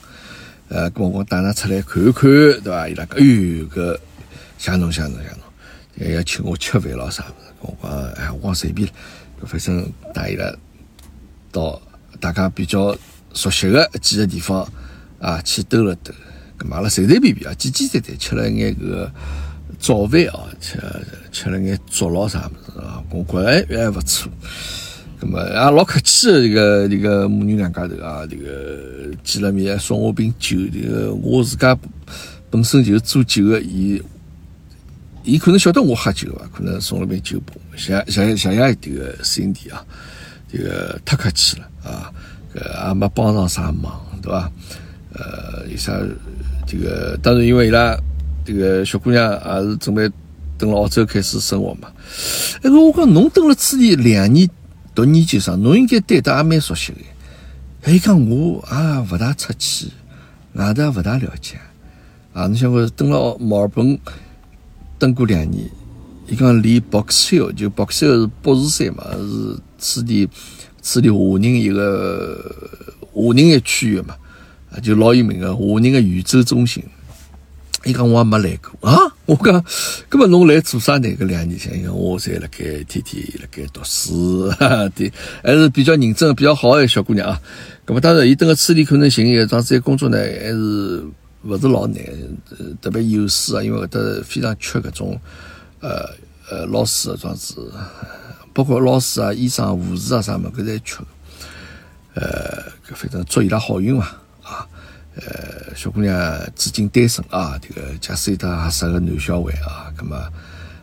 [0.68, 2.88] 呃，我我带㑚出来看一看，对伐？
[2.88, 3.98] 伊拉讲，哎哟，搿
[4.58, 5.42] 像侬像侬像侬，
[5.98, 7.52] 还要请我吃饭咯啥物事？
[7.60, 8.88] 我讲，哎，我随便，
[9.44, 10.52] 反正带伊拉
[11.52, 11.80] 到
[12.20, 12.96] 大家比较
[13.34, 14.66] 熟悉的几个地方
[15.20, 16.12] 啊，去兜了兜，
[16.58, 19.12] 咁阿拉随随便便啊，简简单单吃了一眼搿个
[19.78, 20.78] 早饭啊，吃
[21.30, 24.30] 吃了眼粥咯啥物事啊，我觉哎还勿错。
[25.20, 30.56] 咁么也老客气的，这个这个母女两家头啊，这个见了面送我瓶酒。
[30.72, 31.76] 这个我自家
[32.48, 34.00] 本身就做酒的，伊
[35.24, 37.76] 伊可能晓得我喝酒伐，可能送了瓶酒拨我。
[37.76, 39.84] 谢谢谢谢这个兄弟啊，
[40.52, 42.12] 这个太客气了啊，
[42.54, 44.50] 呃也没帮上啥忙，对吧？
[45.12, 45.92] 呃，有啥
[46.66, 47.96] 这个当然因为伊拉
[48.44, 50.10] 这个小姑娘也是准备
[50.56, 51.88] 等澳洲开始生活嘛。
[52.62, 54.48] 哎，我讲侬等了此地两年。
[54.94, 57.92] 读研究生，侬应该对得也蛮熟悉的。
[57.92, 59.86] 伊讲我也勿大出去，
[60.54, 61.56] 外头也勿大了解。
[62.32, 63.96] 啊，侬想我蹲了墨尔本
[64.98, 65.70] 蹲过两年，
[66.26, 70.28] 伊讲离 Box Hill 就 Box Hill 是博士山嘛，是此地
[70.90, 72.42] 处理华人一个
[73.12, 74.16] 华人一区域嘛，
[74.72, 76.82] 啊，就老有名个华人个宇宙中心。
[77.84, 78.98] 伊讲我也没来过啊！
[79.26, 79.62] 我讲，
[80.10, 81.08] 搿么侬来做啥呢？
[81.10, 84.50] 搿两年前，伊讲我在辣盖天天辣盖读书，
[84.96, 85.12] 对，
[85.44, 87.38] 还是比较认真、比较好个小姑娘啊。
[87.86, 91.04] 搿么当然，伊等个此地可能寻一个桩子工作呢，还是
[91.44, 92.02] 勿是老难，
[92.80, 95.20] 特别有势啊，因为搿搭非常缺搿种
[95.80, 96.10] 呃
[96.50, 97.72] 呃老师个桩子，
[98.52, 100.96] 包括老师啊、医生、护士啊啥物事，搿侪缺。
[102.14, 104.06] 呃，搿反正祝伊拉好运嘛，
[104.42, 104.66] 啊。
[105.20, 106.14] 呃，小姑娘
[106.54, 110.16] 至今单身啊，这个假使有得合适个男小孩啊，那么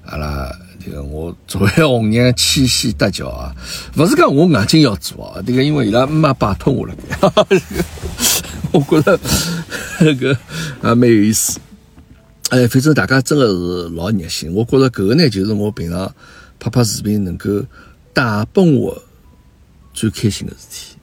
[0.06, 3.56] 阿拉这个我作为红娘牵线搭桥啊，
[3.95, 6.93] 勿是讲我硬劲要做啊，这个因为伊拉没拜托我了，
[8.73, 9.17] 我觉得
[10.01, 10.38] 那个
[10.82, 11.58] 啊蛮有意思。
[12.49, 16.13] 哎，反正大家真的是老热心，我觉得搿个呢，就是我平常
[16.60, 17.63] 拍拍视频能够
[18.13, 19.04] 带拨我
[19.94, 20.96] 最开心的事体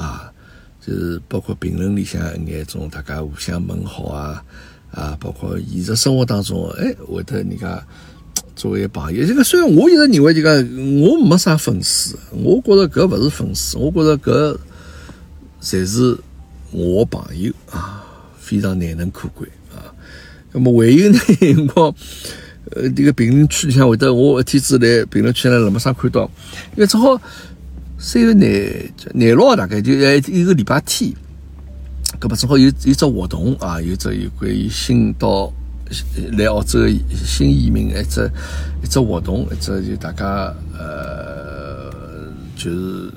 [0.00, 0.32] 啊。
[0.80, 4.42] 就是包括评论里向眼种大家互相问好啊
[4.90, 7.86] 啊，包括现实生活当中，哎，会得人家
[8.56, 10.64] 作为朋友，这个虽然我一直认为这个
[11.02, 14.58] 我没啥粉丝，我觉得搿勿是粉丝，我觉得搿
[15.60, 16.16] 才是
[16.70, 18.02] 我朋友啊，
[18.38, 19.92] 非常难能可贵啊。
[20.52, 21.94] 那么还有呢， 辰光
[22.72, 26.30] 呃，这个评论区里向会得我一天子来评论区呢，辣么上看到，
[26.76, 27.20] 因为正好。
[28.00, 31.12] 三月廿廿六号大概就哎一个礼拜天，
[32.20, 35.52] 搿么正好有有只活动啊，有只有关于新到
[36.38, 36.78] 来澳洲
[37.26, 38.30] 新移民一只
[38.84, 41.90] 一只活动，一只就大家呃
[42.54, 43.12] 就是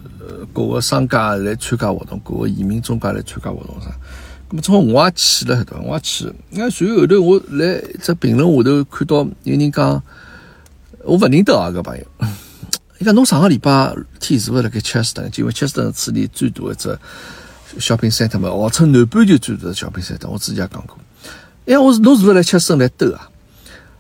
[0.52, 3.92] 各个商家来参加活动，各个移民中介来参加活动啥。
[4.52, 5.82] 搿么正好我也去了，对伐？
[5.82, 6.34] 我也去了。
[6.50, 10.04] 那随后头我来只评论下头看到有人讲，
[11.06, 12.04] 我勿认得啊，搿朋友。
[13.00, 15.32] 伊讲侬上个礼拜天是勿是辣盖切斯顿？
[15.38, 17.00] 因为切斯顿是里最大一只
[17.80, 20.28] 小品山特嘛，号称南半球最大的小品山特。
[20.28, 20.98] 我之前也讲过。
[21.66, 23.30] 哎，我是侬是勿是来切斯顿来兜啊？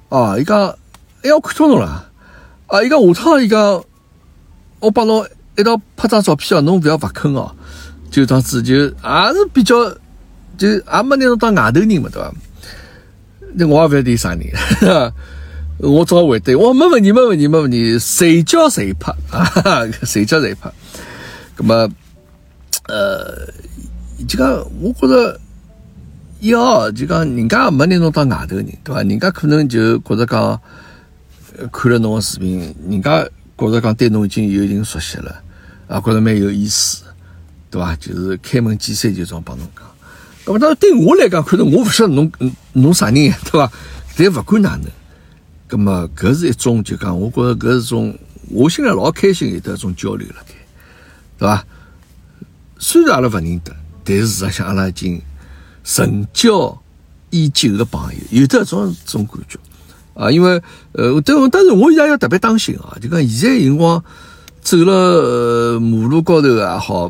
[0.10, 0.68] 哦，伊讲，
[1.24, 2.12] 哎，我看到侬了。
[2.68, 3.82] 啊，伊讲下趟伊讲，
[4.82, 5.26] 我帮侬
[5.58, 7.56] 一道拍张照片哦，侬勿要勿肯哦。
[8.12, 9.76] 就当子就也是比较，
[10.62, 12.34] 就也没拿侬当外头人嘛，对伐？
[13.56, 14.41] 那我也勿晓得啥人。
[15.80, 19.50] 我只好回答，我没问题，没问题，没问题，谁叫谁拍啊？
[20.06, 20.71] 谁叫谁拍？
[21.58, 21.89] 那么，
[22.88, 23.47] 呃，
[24.28, 24.47] 就讲，
[24.80, 25.39] 我觉得，
[26.41, 29.02] 要就讲，人家没拿侬当外头人，对吧？
[29.02, 30.62] 人家可能就觉得讲，
[31.71, 35.41] 看了侬个视频，人家觉着讲对侬已经有一定熟悉了，
[35.88, 37.04] 啊，觉着蛮有意思，
[37.71, 37.97] 对吧？
[38.00, 39.90] 就是开门见山就这样帮侬讲。
[40.60, 42.32] 那，对我来讲，可能我不晓得侬
[42.74, 43.72] 侬啥人，对伐？
[44.16, 44.86] 但不管哪能。
[45.70, 48.18] 咁么，搿是一种就讲，我觉着搿是种
[48.50, 50.36] 我心里老开心，有得一种交流了，
[51.38, 51.66] 对伐？
[52.78, 55.22] 虽然阿拉勿认得，但是实际上阿拉已经
[55.84, 56.78] 成交
[57.30, 59.58] 已久的朋友，有得一种种感觉
[60.14, 60.30] 啊。
[60.30, 60.62] 因为
[60.92, 64.04] 呃，但但是我现在要特别当心啊，就讲现在辰光
[64.62, 67.10] 走了马路高头也好，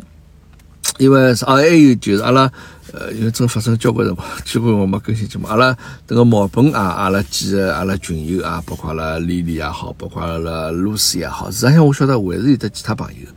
[1.00, 2.52] 因为啊还有就是阿拉。
[2.94, 5.48] 呃，因为真发生交关辰光， 基本我没更新节目。
[5.48, 5.74] 阿拉
[6.06, 13.28] 迭个毛本啊，阿拉几个阿拉群友啊，包括阿拉丽丽也好，包括阿拉露西也好，实际上我晓得还是有得其他朋友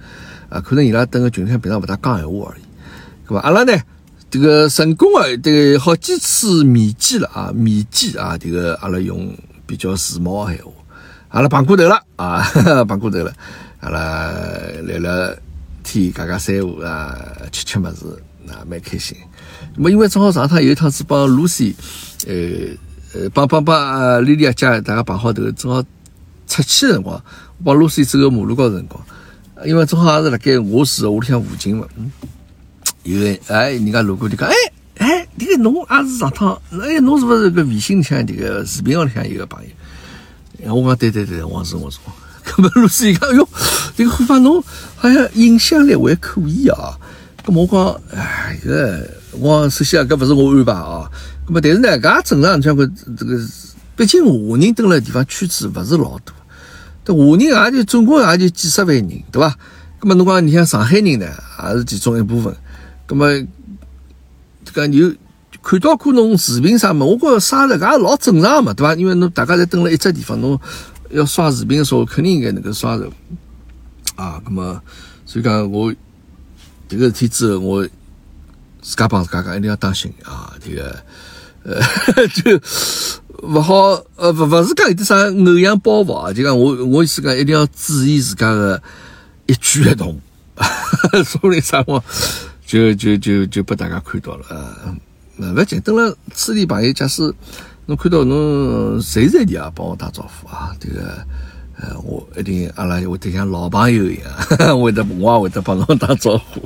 [0.48, 2.62] 啊，可能伊拉等个群里向平常勿大讲闲话而已。
[3.28, 3.72] 搿么阿拉呢，
[4.28, 9.32] 这个成功的迭个好几次面基了啊，面基啊，迭个阿拉用
[9.66, 10.72] 比较时髦个闲话，
[11.28, 12.42] 阿拉碰过头了啊，
[12.88, 13.32] 碰过头了，
[13.78, 14.32] 阿拉
[14.82, 15.32] 聊聊
[15.84, 17.16] 天，讲讲三胡啊，
[17.52, 18.04] 吃吃物事。
[18.46, 19.16] 啊，蛮开心。
[19.82, 21.74] 么因为正好上趟有一趟是帮 Lucy，
[22.26, 22.34] 呃
[23.14, 25.82] 呃，帮帮帮丽丽家大家碰好头，正好
[26.46, 27.22] 出去的辰光，
[27.64, 29.04] 帮 Lucy 走个马路高头辰光，
[29.64, 32.10] 因为正好也是辣盖我住屋里向附近嘛，嗯，
[33.04, 34.54] 有人哎，人家路过就讲，哎
[34.98, 39.62] 哎，这个侬也是上趟，哎，侬是不是个微信里向这个视频里向一个朋
[40.62, 40.74] 友？
[40.74, 41.98] 我讲对对对，我是我是。
[42.44, 43.48] 搿么 Lucy 讲，哎哟，
[43.96, 44.62] 这个虎爸侬
[44.96, 46.92] 好像影响力还可以啊。
[47.44, 51.10] 咁我讲，哎，个我首先啊，搿勿是我安排啊。
[51.46, 52.58] 咁么，但是呢，搿也正常。
[52.58, 53.40] 你像搿这个，
[53.96, 56.34] 毕竟华人蹲辣地方圈子勿是老多，
[57.04, 59.56] 这华人也就总共也就几十万人，对伐？
[60.00, 62.54] 咁么，侬讲你像上海人呢，也是其中一部分。
[63.08, 63.46] 咁么，
[64.64, 65.12] 这个有
[65.62, 67.04] 看到过侬视频啥么？
[67.04, 68.94] 我觉着刷着搿也老正常嘛，对伐？
[68.94, 70.60] 因为侬大家侪蹲辣一只地方，侬
[71.10, 73.10] 要刷视频的时候，肯定应该能够刷着
[74.16, 74.40] 啊。
[74.46, 74.80] 咁么，
[75.26, 75.92] 所以讲我。
[76.86, 77.88] 这个事体之后，我
[78.84, 80.52] 自家帮自家讲，一定要当心啊！
[80.62, 81.02] 这个，
[81.64, 81.80] 呃，
[82.28, 82.60] 就
[83.48, 83.74] 勿好，
[84.16, 88.80] 呃，勿勿是讲有点啥偶像包袱啊，就讲我我意思讲，一定要注意自家的
[89.46, 90.20] 一举一动，
[91.24, 92.04] 所以啥话，
[92.66, 94.94] 就就就就被大家看到了啊！
[95.38, 97.22] 勿要紧，等了此地朋友，假使
[97.86, 100.76] 侬看到侬随时随地啊，帮我打招呼啊！
[100.78, 101.26] 这个。
[101.76, 106.62] 呃，我一定阿拉会得像老朋友一样，会得我也会得帮侬打招呼。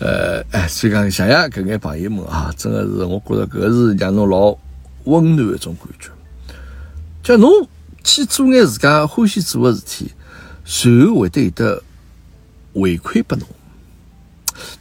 [0.00, 4.56] 呃，哎，所以讲谢谢搿眼朋友们啊，真的是我觉着搿是让侬老
[5.04, 6.10] 温暖一种感觉。
[7.22, 7.68] 叫侬
[8.02, 10.10] 去做眼自家欢喜做的事体，
[10.64, 11.82] 随后会得有得
[12.74, 13.46] 回馈拨侬。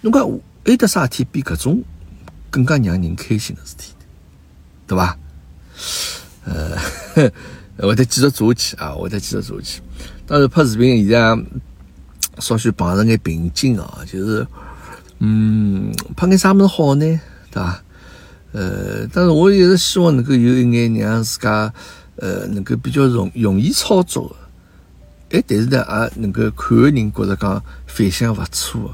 [0.01, 1.83] 侬讲有得啥事体比搿种
[2.49, 3.91] 更加让人开心的事体，
[4.87, 5.17] 对伐？
[6.45, 7.31] 呃。
[7.81, 8.91] 会得继续做下去啊！
[8.91, 9.81] 会得继续做下去。
[10.27, 11.45] 当然拍视频现在
[12.37, 14.45] 稍许碰着眼瓶颈啊，就是，
[15.19, 17.05] 嗯，拍眼啥么子好呢？
[17.51, 17.83] 对吧？
[18.51, 21.71] 呃，但是我一直希望能够有一眼让自家
[22.15, 24.35] 呃能够比较容容易操作
[25.29, 28.93] 的，哎，但是呢也能够看个人觉着讲反响勿错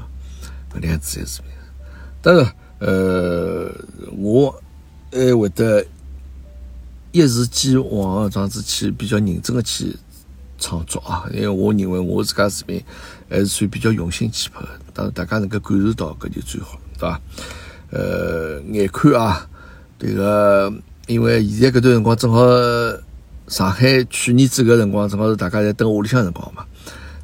[0.70, 1.50] 的搿样子的视频。
[2.20, 3.70] 当然，呃，
[4.16, 4.54] 我
[5.10, 5.84] 还会得。
[7.12, 9.96] 一如既往这样子去比较认真的去
[10.58, 12.84] 创作啊，因为我认为我自家视频
[13.30, 17.20] 还是算比较用心去拍的，当大家能够感受到，搿就最好，对伐？
[17.90, 19.46] 呃，眼看啊，
[19.98, 20.72] 这个
[21.06, 22.40] 因为现在搿段辰光正好
[23.46, 26.64] 上海去年子搿辰光正好是大家在等屋里向辰光嘛，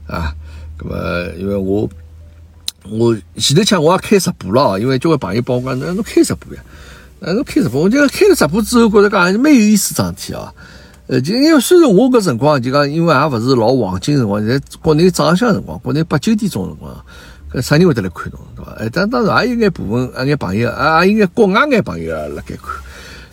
[0.07, 0.35] 啊，
[0.79, 1.89] 那么因为我
[2.91, 6.63] 我前头腔我也开直播了，因为交关朋友帮我讲，侬侬开直播呀？
[7.21, 10.53] 呃，侬开直播，我就开了直播之后，觉着讲还是蛮有意思桩事体啊。
[11.09, 17.05] 呃，就因为虽然我搿辰光就讲，因为也勿是老黄金辰光，现在国内早浪向辰光，国内八九点钟辰光，
[17.53, 18.73] 搿啥人会得来看侬，对伐？
[18.79, 22.69] 哎，但当然也有眼部分，啊眼朋友，啊也有眼国外眼朋友辣盖看。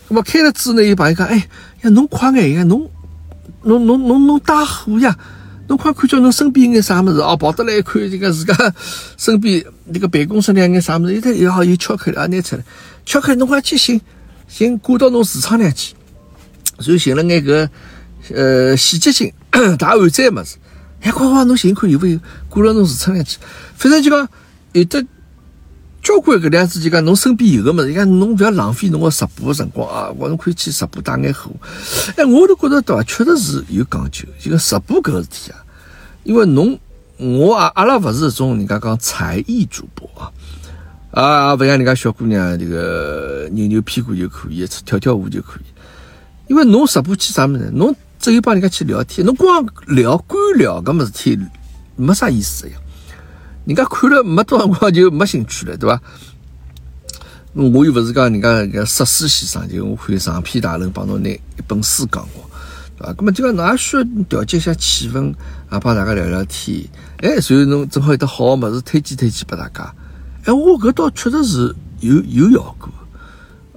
[0.08, 1.36] 那么开了之后呢，有朋友讲，哎
[1.82, 2.90] 呀，侬快眼呀，侬
[3.62, 5.16] 侬侬侬侬带货呀，
[5.68, 8.54] 侬快看叫侬身边有眼啥物事哦，跑得来一看这个自家
[9.16, 12.64] 身边那个办公室里眼啥物事，一睇也好有巧克力啊，拿出来。
[13.06, 14.00] 巧克力侬快去寻
[14.48, 15.94] 寻挂到侬橱窗里去，
[16.78, 17.70] 然后寻了眼个
[18.34, 19.32] 呃洗洁精、
[19.78, 20.56] 大碗仔么子，
[21.02, 23.38] 哎，快快侬寻看有没有挂了侬橱窗里去。
[23.74, 24.28] 反正就讲
[24.72, 25.04] 有的
[26.02, 31.50] 交关搿样子，就讲侬身边有个么子，讲侬不要浪费侬个直播辰光啊，我侬可以去直播带眼货。
[32.16, 33.02] 哎，我都觉得对伐？
[33.04, 35.58] 确实是有讲究，就讲直播搿个事体啊，
[36.24, 36.78] 因为侬
[37.18, 40.32] 我啊阿拉勿是搿种人家讲才艺主播啊。
[41.12, 45.64] 啊，不像人家小姑娘，这个扭扭屁股就可以，跳跳舞就可以。
[46.46, 47.70] 因为侬直播去啥么子？
[47.74, 51.38] 侬只有帮人家去聊天，侬光聊干聊搿么事体
[51.96, 52.76] 没啥意思呀。
[53.64, 56.00] 人家看了没多少辰光就没兴趣了，对吧？
[57.54, 62.48] 我又不是讲人家个石书先生，就我看长篇大论帮侬拿一本书讲过，
[62.98, 63.12] 对伐？
[63.14, 65.34] 咁么就讲侬也需要调节一下气氛，
[65.70, 66.84] 啊，帮大家聊聊天，
[67.22, 69.94] 哎，所以侬正好有得好个物事推荐推荐拨大家，
[70.44, 72.90] 哎，我搿倒确实是有有效果。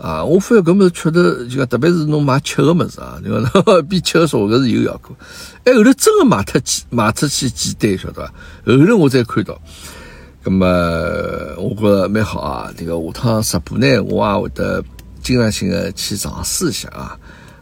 [0.04, 5.16] 啊，我发现搿物事确实就讲，特别是侬买吃个物事啊，就讲比吃个少，搿是有效果。
[5.64, 8.34] 哎，后头真个卖脱几卖出去几单，晓得伐？
[8.66, 9.62] 后头我才看到，
[10.44, 10.68] 葛么
[11.58, 12.70] 我觉着蛮好啊。
[12.78, 14.84] 这个下趟直播呢，我也会得
[15.22, 17.18] 经常性个去尝试一下啊。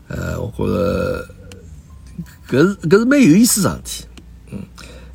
[0.08, 1.30] 呃，我觉着
[2.50, 4.06] 搿是搿是蛮有意思桩事体，
[4.52, 4.60] 嗯，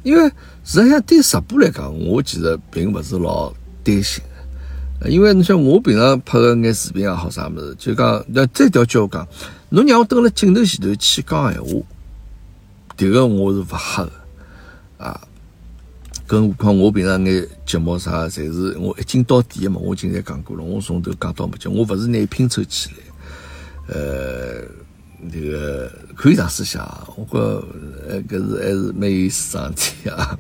[0.04, 0.30] 因为
[0.62, 3.52] 实际上对直播来讲，我其实并勿是老
[3.82, 4.22] 担心。
[5.05, 9.28] 因为你像我平常拍个眼视频也好啥物事，就讲那再调叫我讲，
[9.68, 11.68] 侬让我蹲辣镜头前头去讲闲话，
[12.97, 14.12] 迭个我是勿吓个
[14.99, 15.20] 啊。
[16.26, 19.80] 更何况我平常眼节目啥，侪是我一镜到底个嘛。
[19.80, 23.94] 我今才讲过了，我从头讲到末节，我勿是拿拼凑起来。
[23.94, 24.62] 呃，
[25.30, 27.38] 迭个可以尝试下，我觉
[28.09, 30.36] 呃搿是还是蛮有意思桩事体啊。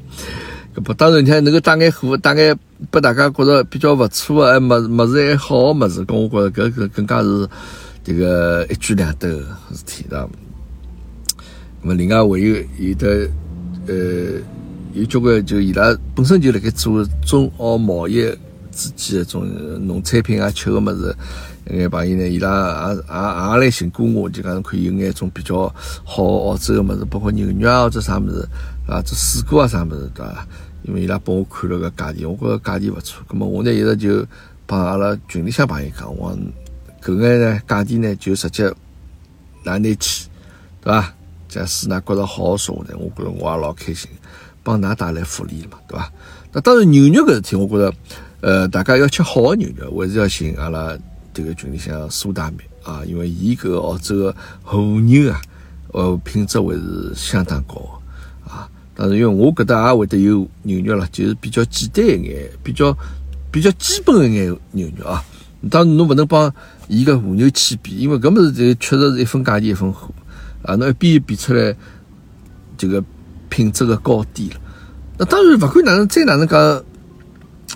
[0.82, 2.58] 不，当然你看能够带眼货，带眼
[2.90, 7.48] 拨大家觉着比较勿错个，哎，物物事还好个物事，跟我觉着搿个更加是
[8.04, 9.40] 这个一举两得个
[9.72, 10.28] 事体的。
[11.82, 13.28] 那么另外还有有的
[13.86, 14.40] 呃，
[14.92, 18.22] 有交关就伊拉本身就辣盖做中澳贸易
[18.72, 19.46] 之间的种
[19.86, 21.16] 农产品啊，吃个物事，
[21.70, 25.74] 眼朋友呢，伊拉也也也来寻过我，就讲可以有眼种比较
[26.04, 28.46] 好澳洲个物事，包括牛肉啊或者啥物事
[28.86, 30.46] 啊，这水果啊啥物事，对伐？
[30.84, 33.24] 因为伊拉帮我看了个价钿，我觉着价钿勿错。
[33.28, 34.24] 咁么我呢一直就
[34.66, 36.36] 帮阿拉群里向朋友讲，我
[37.02, 38.72] 搿眼呢价钿呢就直接
[39.64, 40.28] 拿拿去，
[40.80, 41.12] 对伐？
[41.48, 44.08] 假使㑚觉着好好说呢，我觉着我也老开心，
[44.62, 46.12] 帮㑚带来福利了嘛，对伐？
[46.52, 47.92] 那当然牛肉搿事体，我觉着
[48.40, 50.96] 呃大家要吃好个牛肉，还是要寻阿拉
[51.34, 55.40] 迭个群里向苏大美啊，因为伊搿个澳洲个和牛啊，
[55.92, 57.95] 呃品质还是相当高。
[58.98, 62.96] 但是因为我搿搭也会得有牛肉了，就是比较简单一眼，比较
[63.50, 65.22] 比较基本一眼牛肉啊。
[65.70, 66.52] 当然侬勿能帮
[66.88, 70.08] 伊个和牛去比，因为搿物事就确实是一分价钿一分货
[70.62, 70.74] 啊。
[70.76, 71.76] 侬一比比出来
[72.78, 73.04] 这个
[73.50, 74.56] 品质的高低了。
[75.18, 76.82] 那当然勿管哪能再哪能讲，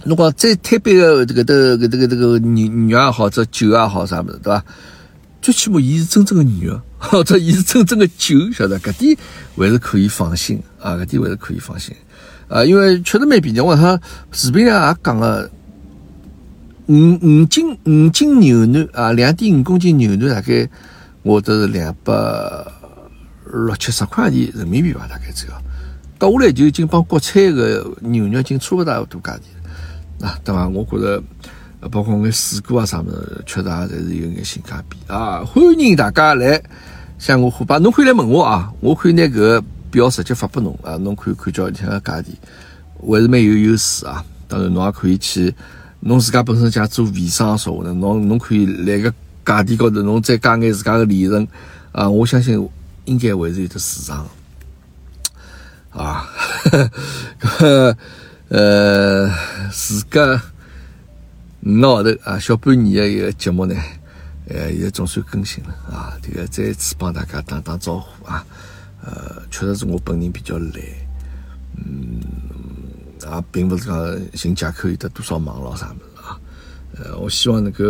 [0.05, 4.65] 侬讲再推杯个这个的搿这个这个牛牛也好，这酒也好啥物事，对伐？
[5.43, 6.81] 最起码伊是真正的牛肉。
[7.01, 9.17] 或者伊是真正的酒，晓得搿点
[9.57, 11.97] 还是可以放心啊，搿点还是可以放心
[12.47, 13.59] 啊，因为确实蛮便宜。
[13.59, 13.99] 我他
[14.31, 15.51] 视频上也讲了，
[16.87, 20.69] 五五斤五斤牛腩啊，两点五公斤牛腩大概
[21.23, 22.13] 我都是两百
[23.51, 25.63] 六七十块钱人民币吧，大概只要
[26.19, 29.39] 倒下来就已经帮国产的牛肉已经差不多多价
[30.21, 30.69] 钿啊，对伐？
[30.69, 31.23] 我觉着。
[31.89, 35.43] 包括眼水果啊啥么子，确实也侪是有眼性价比啊！
[35.45, 36.63] 欢迎大家来
[37.19, 42.27] 向我汇报，侬可以来问我啊，我可以拿搿个表直接发拨侬啊，侬可以看叫里向个价钿，
[43.01, 44.23] 还是蛮有优势啊。
[44.47, 45.55] 当然侬也可以去，
[46.01, 49.11] 侬自家本身想做微商说话呢，侬侬可以来个
[49.47, 51.49] 价钿高头，侬再加眼自家个利润
[51.93, 52.69] 啊，我相信
[53.07, 54.29] 应该还是有的市场
[55.93, 56.29] 啊。
[58.49, 59.31] 呃，
[59.73, 60.43] 自家。
[61.63, 63.75] 五个号头啊，小半年的一个节目呢，
[64.49, 66.17] 呃，也总算更新了啊。
[66.23, 68.45] 这个再次帮大家打打招呼啊，
[69.05, 70.73] 呃，确实是我本人比较懒，
[71.77, 72.21] 嗯，
[73.31, 76.41] 啊，并不是讲寻借口有得多少忙咯啥么子啊。
[76.97, 77.85] 呃，我希望能够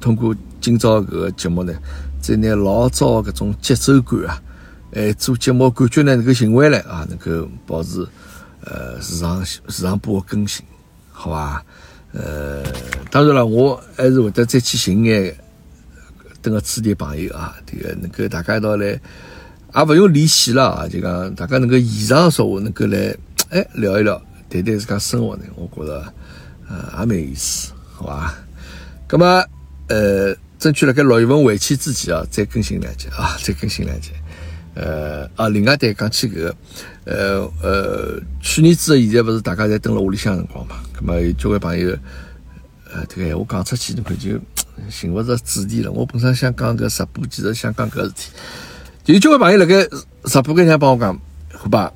[0.00, 1.74] 通过今朝搿个节目呢，
[2.22, 4.42] 再拿老早搿种节奏感啊，
[4.94, 8.06] 哎，做节目感觉呢能够寻回来啊，能够保持
[8.64, 10.64] 呃时常时常播更新，
[11.12, 11.62] 好伐？
[12.12, 12.62] 呃，
[13.10, 15.34] 当然了，我还是会得再去寻眼
[16.42, 23.16] 等个此地朋友啊，这个能够大家一道来，也勿用联系了啊，就讲大家能够现场说话，能够来
[23.50, 26.12] 哎聊一聊，谈谈自家生活呢，我觉着
[26.68, 28.34] 呃也蛮有意思，好吧？
[29.08, 29.44] 那么
[29.88, 34.10] 呃，争取辣盖六月份回去之前啊，再更新两集啊，再更新两集。
[34.74, 36.56] 呃啊，另外对讲起搿个，
[37.04, 41.90] 呃呃，去年子现在勿是大家侪蹲辣屋里向辰光嘛，葛末有交关朋友，
[42.92, 44.38] 呃，这个闲话讲出去，侬看就
[44.90, 45.90] 寻勿着主题了。
[45.90, 48.30] 我本身想讲搿直播，其实想讲搿事体，
[49.04, 49.88] 就有交关朋友辣盖
[50.24, 51.18] 直播间向帮我讲，
[51.54, 51.92] 好吧？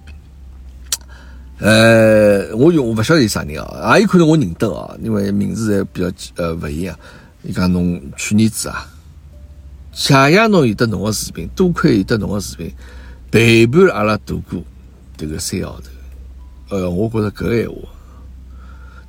[1.58, 6.98] 呃，我用我勿晓得有啥人啊，也有可能我认得啊，因为名字侪比较呃勿一样。
[7.42, 8.88] 伊讲侬去年子啊。
[9.92, 12.72] 谢谢侬有得侬个视频，多亏有得侬个视频
[13.30, 14.60] 陪伴阿拉度过
[15.16, 16.76] 迭个三号头。
[16.76, 17.76] 呃，我觉着搿个闲话，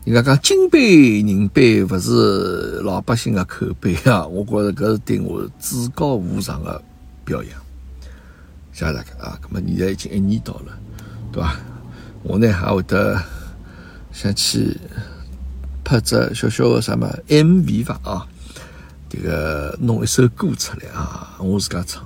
[0.06, 6.80] 人家讲金杯银杯勿是老百姓个口碑啊， 我觉着搿是对我至高无上的
[7.26, 7.52] 表扬。
[8.72, 9.40] 谢谢大家啊！
[9.42, 10.78] 那么现在已经一年到了，
[11.32, 11.60] 对吧？
[12.22, 13.20] 我呢还会得
[14.12, 14.78] 想去
[15.84, 18.28] 拍只小小的什么 MV 吧啊！
[19.10, 22.06] 这个弄一首歌出来啊，我自家唱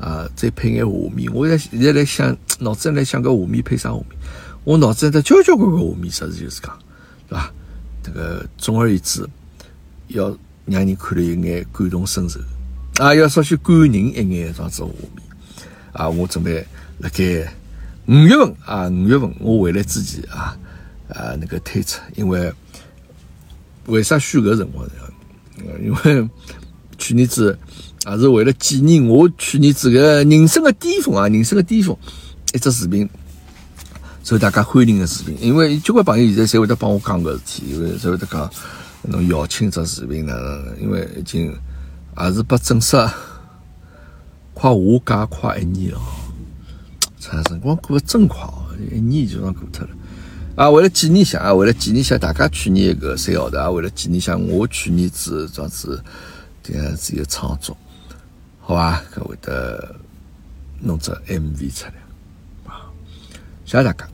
[0.00, 1.30] 啊，再配眼画面。
[1.34, 4.18] 我现在现在来想，脑子里来想个画面配啥画面？
[4.64, 6.78] 我脑子里头交交关关画面，实事求是讲，
[7.28, 7.52] 对吧？
[8.02, 9.28] 这个总而言之，
[10.06, 12.40] 要让人看了一眼感同身受
[12.96, 15.22] 啊，要稍许感人一眼这样子画面
[15.92, 16.08] 啊！
[16.08, 16.66] 我准备
[16.98, 17.52] 辣盖
[18.06, 20.56] 五月份啊，五月份我回来之前啊
[21.08, 22.50] 啊那个推出，因为
[23.86, 24.92] 为啥选搿辰光呢？
[25.82, 26.28] 因为
[26.96, 27.58] 去年子
[28.06, 31.96] 也是为了纪念我去年子个人生的巅峰啊，人生的巅峰，
[32.54, 33.08] 一只视频。
[34.28, 38.50] 受大家欢迎的视频，因为交关朋友现在侪会得帮我讲搿事体，因为侪会得讲
[39.04, 40.34] 侬邀请只视频呢，
[40.78, 41.50] 因为已经
[42.20, 42.94] 也是把正式
[44.52, 46.00] 快下架快一年了，
[47.18, 49.90] 长辰光过得真快哦，一年就算过脱了。
[50.56, 56.04] 啊，为了纪念一下啊，为了纪念一下大家去年个三号头啊，为了纪念一下我去年子桩子
[56.62, 57.74] 这样子一个创作，
[58.60, 59.96] 好吧，搿会得
[60.82, 61.94] 弄只 MV 出来
[62.66, 62.92] 啊，
[63.64, 64.06] 谢谢大家。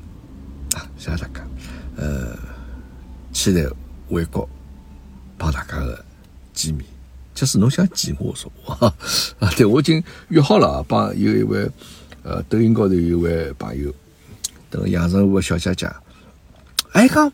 [1.05, 1.47] 谢谢大家，
[2.01, 2.35] 呃，
[3.31, 3.63] 期待
[4.09, 4.49] 回国
[5.37, 6.03] 帮大家的
[6.55, 6.83] 见面。
[7.35, 8.73] 假使侬想见我，说我
[9.39, 11.71] 啊，对我已经约好了啊，帮有一位
[12.23, 13.93] 呃抖音高头有一位朋友，
[14.71, 15.87] 等个阳澄湖的小姐姐，
[16.93, 17.31] 哎讲，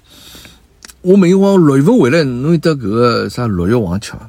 [1.03, 4.29] 我每往六月份回来，侬有得搿个啥六月黄吃伐？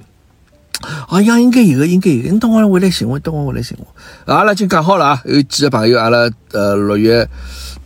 [1.08, 3.88] 啊，呀，应该有个，应该有个，你等会回来寻我，等会回来寻我。
[4.32, 7.28] 阿拉已经讲好了啊，有几个朋友，阿拉呃六月。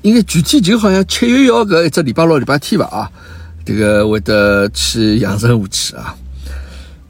[0.05, 3.09] 应该具体就好像七月一号搿一只礼拜六、礼拜天吧啊，
[3.65, 6.15] 这个会得去阳澄湖去啊，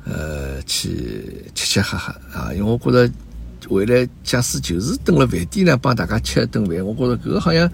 [0.05, 3.11] 呃，去吃吃喝喝啊，因为我觉得
[3.67, 7.69] 回来假使就是蹲了饭店呢，帮大家吃一顿饭，我觉得搿个好像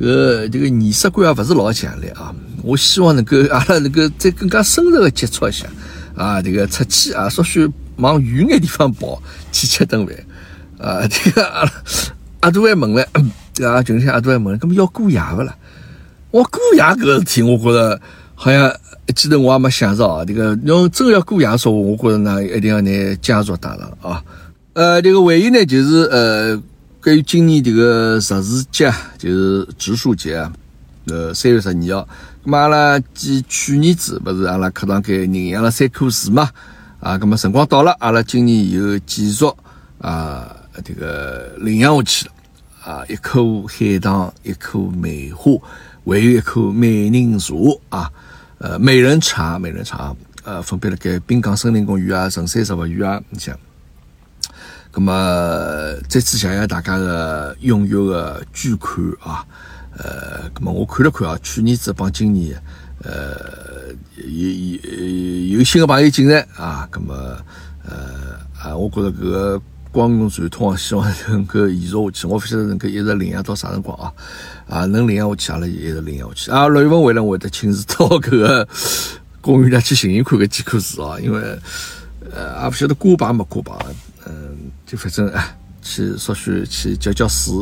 [0.00, 2.34] 搿这个仪式感也勿是老强烈啊。
[2.64, 5.68] 我希望能够阿拉能够再更加深入的接触一下
[6.16, 10.16] 啊，这个出去啊，稍许往远眼地方跑去吃顿饭
[10.80, 11.72] 啊，这个阿
[12.40, 13.06] 阿杜还问了。
[13.64, 15.54] 啊，就是阿多还问，那么要过夜勿啦？
[16.30, 18.00] 我过夜搿个事体，我觉着
[18.34, 18.70] 好像
[19.06, 20.24] 一记头我也没想着啊。
[20.24, 24.22] 这个要真要过夜说，我觉着呢一定要拿家族带上啊。
[24.74, 26.62] 呃，这个唯一呢就是呃，
[27.02, 30.52] 关于今年这个植树节，就是植树节啊，
[31.06, 32.08] 呃，三月十二号。
[32.44, 36.50] 咁阿拉继去年子不是阿拉课堂间领养了三棵树嘛？
[37.00, 39.44] 啊，咁么辰光到了，阿拉今年又继续
[39.98, 40.54] 啊，
[40.84, 42.32] 这个领养下去了。
[42.88, 45.52] 啊，一棵海棠，一棵梅花，
[46.06, 47.54] 还有一棵美人茶
[47.90, 48.10] 啊，
[48.56, 53.54] 呃，美人茶，美人茶，呃，分别辣盖滨江森林公园啊、城山植物园啊，你想，
[54.94, 55.12] 那么
[56.08, 59.44] 再次谢谢大家的踊跃的捐款啊，
[59.98, 62.58] 呃，那么我看了看啊，去年子帮今年，
[63.02, 67.14] 呃，有有有新的朋友进来啊，那么
[67.84, 69.62] 呃啊，我觉得搿个。
[69.98, 72.26] 光荣传统啊，希望能够延续下去。
[72.28, 74.12] 我不晓得能够一直领养到啥辰光啊？
[74.68, 76.50] 啊，能领养下去，阿拉就一直领养下去。
[76.52, 78.68] 啊，六月份回来，我得亲自到搿个
[79.40, 81.40] 公园里去寻寻看搿几棵树啊，因为
[82.32, 83.86] 呃，也不晓得挂牌没挂牌，
[84.24, 87.52] 嗯，就反正啊，去稍许去浇浇水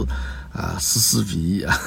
[0.52, 1.80] 啊，施施肥啊，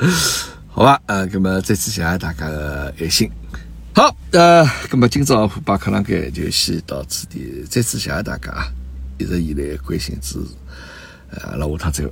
[0.72, 0.98] 好吧？
[1.04, 3.30] 呃，那么再次谢谢大家的爱心。
[3.94, 8.66] 好，呃，那么今朝把课堂间就先到此地，再次谢谢大家啊。
[9.18, 10.54] 一直以来关心支持，
[11.30, 12.04] 呃，那下趟再。